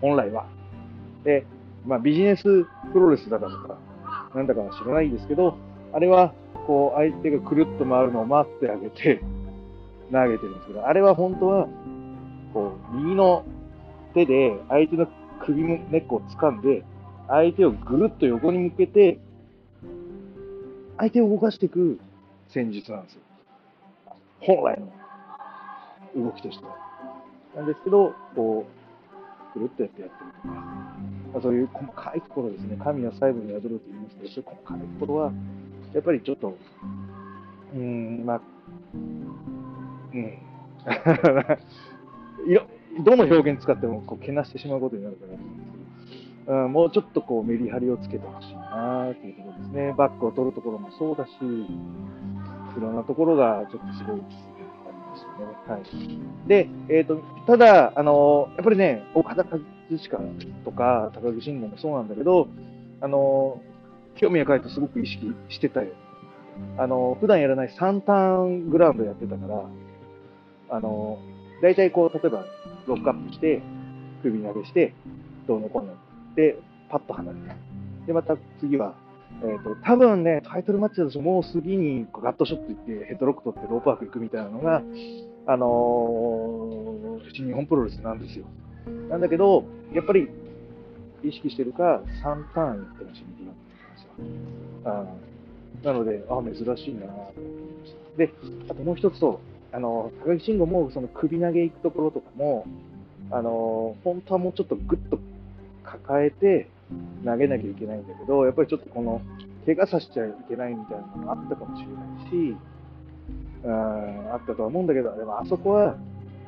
[0.00, 0.46] 本来は。
[1.24, 1.46] で、
[1.86, 2.42] まあ、ビジネス
[2.92, 3.78] プロレスだからとか、
[4.34, 5.56] なんだかは知らないですけど、
[5.92, 6.34] あれは、
[6.66, 9.20] こう、相手がくるっと回るのを待ってあげて、
[10.12, 11.68] 投げてるんですけど、あれは本当は、
[12.52, 13.44] こう、右の
[14.14, 15.06] 手で相手の
[15.44, 16.84] 首の根っこを掴んで、
[17.28, 19.18] 相手をぐるっと横に向けて、
[20.98, 21.98] 相手を動かしていく
[22.48, 23.20] 戦術なんですよ。
[24.40, 24.86] 本来の
[26.16, 26.64] 動きとして。
[27.56, 28.66] なんですけど、こ
[29.54, 35.32] う、ぐるっとやってやってるとか、まあ、そういう細かいところですね、神は細部に宿ると言いますけど、そういう細かいところは、
[35.94, 36.56] やっぱりちょっと、
[37.74, 38.40] うん、まあ、
[38.94, 40.38] うん。
[42.50, 42.62] いろ、
[43.04, 49.94] どの表現使ってもこうけなしてしまうことになるから、うんですけど、もうちょっとこうメリハリをつけてほしいなっていうところですね。
[49.96, 54.55] バックを取るところもそうだし、いろんなところがちょっとすごいあり
[55.24, 55.78] ましたね。
[55.78, 56.48] はい。
[56.48, 59.58] で、えっ、ー、と、ただ、あの、やっぱりね、岡田和
[59.90, 59.98] 親
[60.64, 62.48] とか高木慎吾もそうなんだけど、
[63.00, 63.60] あの、
[64.16, 65.88] 興味が帰ってすごく意識してたよ。
[66.78, 69.64] あの、普段やらない3ターングラウンドやってたから、
[70.70, 71.18] あの、
[71.62, 72.44] 大体こう、例えば、
[72.86, 73.62] ロックアップして、
[74.22, 74.94] 首投げして、
[75.46, 75.94] どうのこうの。
[76.34, 76.58] で、
[76.88, 77.56] パッと離れて。
[78.06, 78.94] で、また次は、
[79.42, 84.82] えっ、ー、と、多分ね、タイトルマッチだともう次にガットショット行って、ヘッドロック取ってロープワーク行くみたいなのが、
[85.46, 88.46] あのー、新日本プロレスなんですよ。
[89.10, 90.28] なんだけど、やっぱり、
[91.22, 93.64] 意識してるか、3ターン行ってほしいって言うんで
[93.96, 94.90] すよ。
[94.90, 95.06] あ
[95.84, 97.46] なので、あ、珍しいなと思い
[97.80, 98.18] ました。
[98.18, 98.32] で、
[98.70, 99.40] あともう一つと、
[99.72, 102.66] あの、高木慎吾もその首投げ行くところとかも、
[103.30, 105.18] あの、本当はもうちょっとグッと
[105.84, 106.68] 抱えて
[107.24, 109.20] 投げなきゃいけないんだけど、やっぱりちょっとこの、
[109.64, 112.56] 怪我させちゃいけないみたいなのがあったかもしれないし、
[113.64, 115.96] うん、あったとは思うんだけど、でもあそこは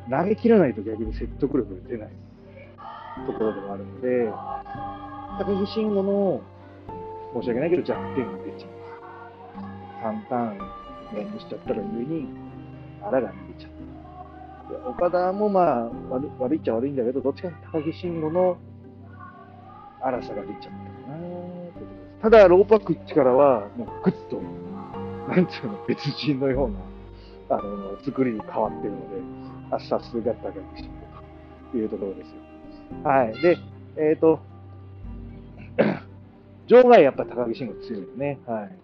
[0.08, 2.10] 投げ切らないと逆に説得力が出ない
[3.26, 4.30] ところでもあるので、
[5.38, 6.40] 高木慎吾の
[7.34, 10.14] 申し訳ないけど弱点が出ちゃう。
[10.14, 10.58] 3ターン
[11.16, 12.28] 連動しちゃったら上に、
[13.02, 13.78] 腹が逃げちゃった。
[14.88, 18.58] 岡田もまあ悪悪いっちゃ悪いんだけど、どっちか高木慎吾の
[20.00, 22.22] 荒さが出ちゃったかなってことです。
[22.22, 24.40] ただ、ローパック力は、もうぐっと、
[25.28, 29.22] なんていうの、別人のような、あの、作りに変わってるので、
[29.70, 32.34] あ、さすが高木慎吾というところですよ。
[33.04, 33.40] はい。
[33.42, 33.58] で、
[33.96, 34.40] えっ、と、
[36.66, 38.38] 場外やっぱ高木慎吾強いよね。
[38.46, 38.78] はい。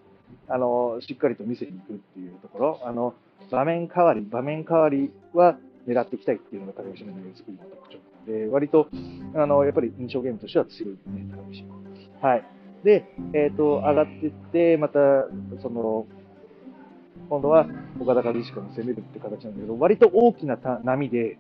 [0.49, 3.15] あの、しっかりと見せに行くっていうところ、あの、
[3.51, 5.57] 場面変わり、場面変わりは
[5.87, 8.89] 狙っていきたいっていうのが高木慎吾の作りの特徴なので、割と、
[9.35, 12.26] あの、やっぱり印象ゲームとしては強いよね、高木慎吾。
[12.26, 12.45] はい。
[12.85, 14.99] で、えっ、と、上がっていって、また、
[15.62, 16.07] その、
[17.28, 17.66] 今度は
[18.01, 21.39] 岡田和彦の攻めるって形なんだけど、割と大きな波で、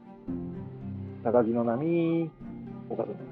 [1.22, 2.30] 高木の波、
[2.88, 3.24] 岡田の波。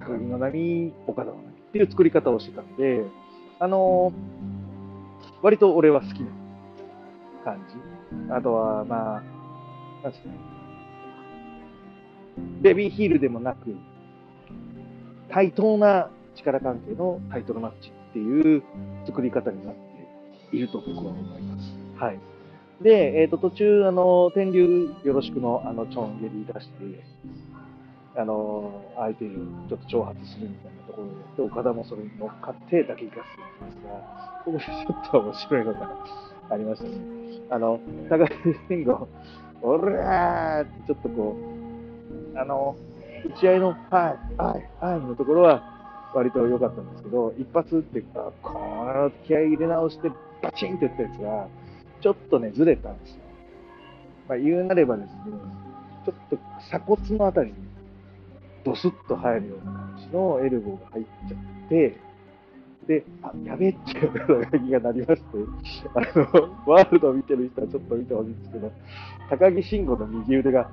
[0.00, 3.04] 高木の波、岡田の波っていう作り方をしてたんで、
[3.58, 4.54] あのー
[5.44, 6.30] 割と俺は好きな
[7.44, 8.32] 感じ。
[8.32, 9.22] あとは、まあ、
[10.04, 10.34] なんですかね。
[12.60, 13.74] ベビーヒールでもなく、
[15.30, 18.62] 対等な力関係のタイトルマッチっていう
[19.06, 21.74] 作り方になっていると僕は思います。
[21.98, 22.20] はい。
[22.82, 27.04] で、えっ、と、途中、あの、天竜よろしくの、あの、チョンゲリ出して、
[28.16, 33.20] あの、相手をちょっと挑発するみたいなところで、で岡田もそれに乗っかって打撃合戦し
[33.60, 35.90] ますが、ここでちょっと面白いのが
[36.50, 37.24] ありましたね。
[37.50, 37.80] あの、
[38.10, 38.34] 高木
[38.68, 39.08] 慎吾、
[39.64, 41.38] おらーってちょっとこ
[42.34, 42.76] う、あの、
[43.24, 43.78] 打ち合いの、はい、
[44.36, 50.10] はい、はいのところは割と良かったんですけど、一発っていうか、この気合い入れ直して
[50.42, 51.48] バチンって打ったやつが、
[52.02, 53.16] ちょっとね、ずれたんですよ。
[54.28, 55.14] まあ、言うなればですね、
[56.04, 57.54] ちょっと鎖骨のあたりに
[58.64, 61.96] ドスッと入るような感じのエルボーが入っちゃって、
[62.86, 64.12] で、あ、やべえっていう
[64.52, 65.26] 打撃がなりまして、
[65.94, 68.72] あの、ワールドを見てる人はちょっと見てほしいんですけど、
[69.30, 70.70] 高木慎吾の右腕が、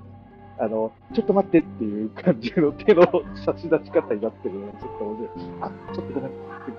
[0.59, 3.03] あの、ちょっと待ってっていう感じの手の
[3.45, 5.29] 差し出し方になってるのがちょっと面白い。
[5.61, 6.31] あ、ちょっとごめん。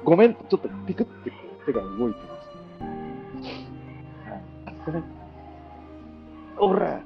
[0.04, 2.48] ごめんってちょっとピクってこう手が動いてます、
[4.30, 4.42] はい。
[4.66, 5.04] あごめん。
[6.58, 7.00] おら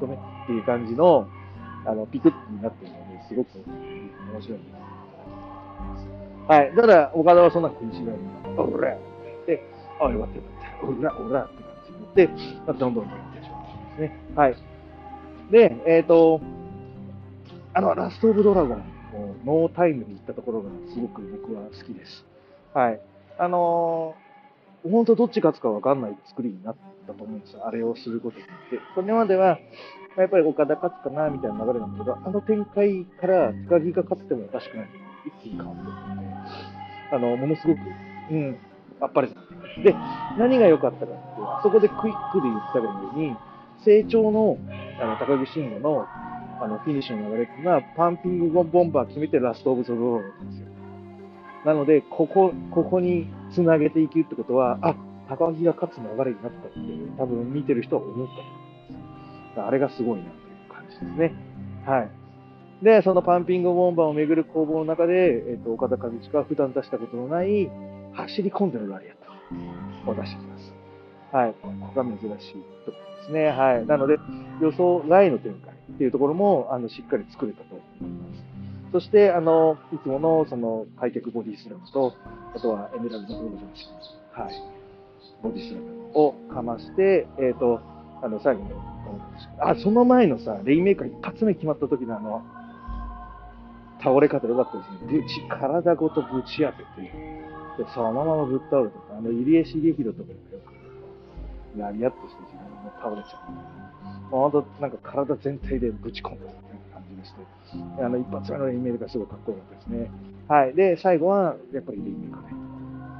[0.00, 1.28] ごめんっていう感じの、
[1.86, 3.58] あの、ピクッになってるので、すごく
[4.32, 6.17] 面白いです。
[6.48, 6.72] はい。
[6.74, 8.96] ただ、岡田はそんな気にしないで、おら
[9.46, 9.62] で、
[10.00, 10.86] あ、よかったよかった。
[10.86, 12.28] おら、おらって感じになって、
[12.66, 14.16] まあ、どんどんどんどんってしまうんですね。
[14.34, 14.56] はい。
[15.50, 16.40] で、えっ、と、
[17.74, 18.82] あの、ラストオブドラゴンを
[19.44, 22.24] ノータイムに行ったところがすごく僕は好きです。
[22.72, 23.00] はい。
[23.38, 24.28] あのー
[24.84, 26.76] 本当どっち勝つか分かんない作りになっ
[27.06, 27.66] たと思うんですよ。
[27.66, 28.78] あれをすることによって。
[28.94, 29.58] それまでは、
[30.16, 34.88] まあやっぱり岡田勝つかな、みたいな流れなんだけど、あの展開から高木が勝ってもおかしくない。
[35.26, 36.27] 一気に変わってるので、
[37.10, 37.78] あの、ものすごく、
[38.30, 38.56] うん、
[39.00, 39.28] あっぱれ。
[39.28, 39.94] で、
[40.38, 43.36] 何が良かったかって、あそこでクイックで言ったように、
[43.84, 44.58] 成長の、
[45.00, 46.06] あの、高木慎吾の、
[46.60, 50.66] あの、フィニッシュの流れっていうのは、パンピングボンバー決めてラストオブザロードなんですよ。
[51.64, 54.94] なので、ここ、ここにつなげていくってことは、あ、
[55.28, 56.78] 高木が勝つ流れになったって、
[57.18, 59.60] 多分見てる人は思ったと思います。
[59.60, 61.32] あれがすごいなという感じですね。
[61.86, 62.17] はい。
[62.82, 67.70] で、そのパンピングボンバーをめぐる攻防の中で、えっ、と、岡田和親は普段出したことのない、
[68.12, 69.16] 走り込んでるラリアッ
[70.06, 70.72] トを出してきます。
[71.32, 71.54] はい。
[71.60, 72.54] ここが珍しい
[72.86, 73.46] ところですね。
[73.48, 73.86] はい。
[73.86, 74.18] なので、
[74.60, 78.48] 予想外の展開っていうところも、あの、しっかり作れたと思います。
[78.92, 82.14] そして、あの、いつもの、その、開脚ボディスラムと、
[82.54, 84.44] あとはエメラルドプロジェクション。
[84.44, 84.54] はい。
[85.42, 87.80] ボディスラムをかまして、えっ、と、
[88.22, 88.70] あの、最後に、
[89.60, 92.42] あ、その前のさ、レインメーカー一発目決まった時のあの、
[94.02, 95.20] 倒れ方良かったですね。
[95.20, 97.02] ぶち、体ごとぶち当てて、
[97.78, 100.40] で、そのままぶっ倒れとか、あの、入江茂弘とかがよ
[101.74, 104.30] く、ラリアッとして自分も倒れちゃう。
[104.30, 106.52] もう本当、なんか体全体でぶち込んだみたい
[106.90, 110.10] な感じがして、あの、一発目のイメーカーすごいかっこよかったですね。
[110.48, 110.74] はい。
[110.74, 112.48] で、最後は、やっぱりレインメーカーね、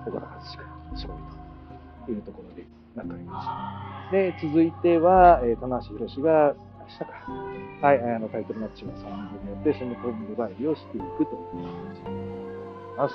[0.07, 0.63] 岡田和親、
[0.93, 2.65] 勝利というところで
[2.95, 4.13] なっております。
[4.13, 6.55] で、続いては、えー、棚橋宏が、
[6.89, 7.87] 明日か。
[7.87, 13.15] はい、あの、タイトルマッチが3本やって、そのコンビバイリをしていくという感じになります。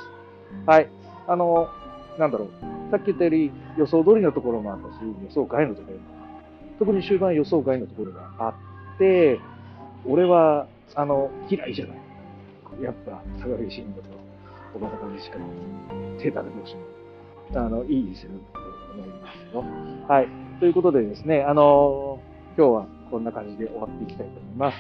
[0.66, 0.90] はい。
[1.28, 1.68] あの、
[2.20, 2.50] なんだろう。
[2.92, 6.80] さっき言ったより予想通りのところもあったし、予想外のところもあった。
[6.80, 9.40] 特に終盤予想外のところがあって、
[10.06, 11.98] 俺は、あの、嫌いじゃない。
[12.82, 14.10] やっぱ、坂口慎吾と
[14.76, 15.20] 岡田和親
[16.20, 16.76] 手だれ同士
[17.54, 18.60] の、あの、いい戦だと
[18.94, 19.64] 思いますよ。
[20.08, 20.44] はい。
[20.60, 22.20] ということでですね、あの
[22.58, 24.78] 今日はこんな感じで終わっていきたいと思います。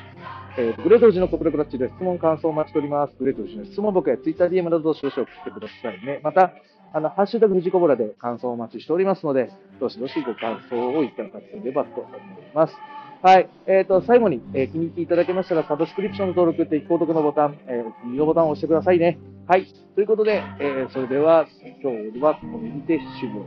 [0.57, 3.13] えーと、グレート氏の国クラッチで質問、感想を待ちしております。
[3.19, 6.19] グレート氏の質問僕や TwitterDM などどしど送ってくださいね。
[6.23, 6.51] また、
[6.93, 12.19] あの、ハッシュタグフジコボラで感想をお待ちしておりますので、どしどしご感想をいただければと思い
[12.55, 12.73] ます。
[13.21, 13.47] はい。
[13.67, 19.19] えっ、ー、と、最後に、えー、気に入っていただけましたら、サブスクリプションの登録、定期購読のボタン、えー、お気に入りのボタンを押してくださいね。
[19.47, 19.67] はい。
[19.93, 21.45] ということで、えー、それでは、
[21.83, 23.45] 今日はこの辺で終了。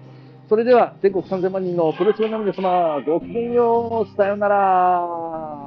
[0.49, 5.66] それでは全国3000万人のプロチームァンの皆様、ごきげんよう、さようなら。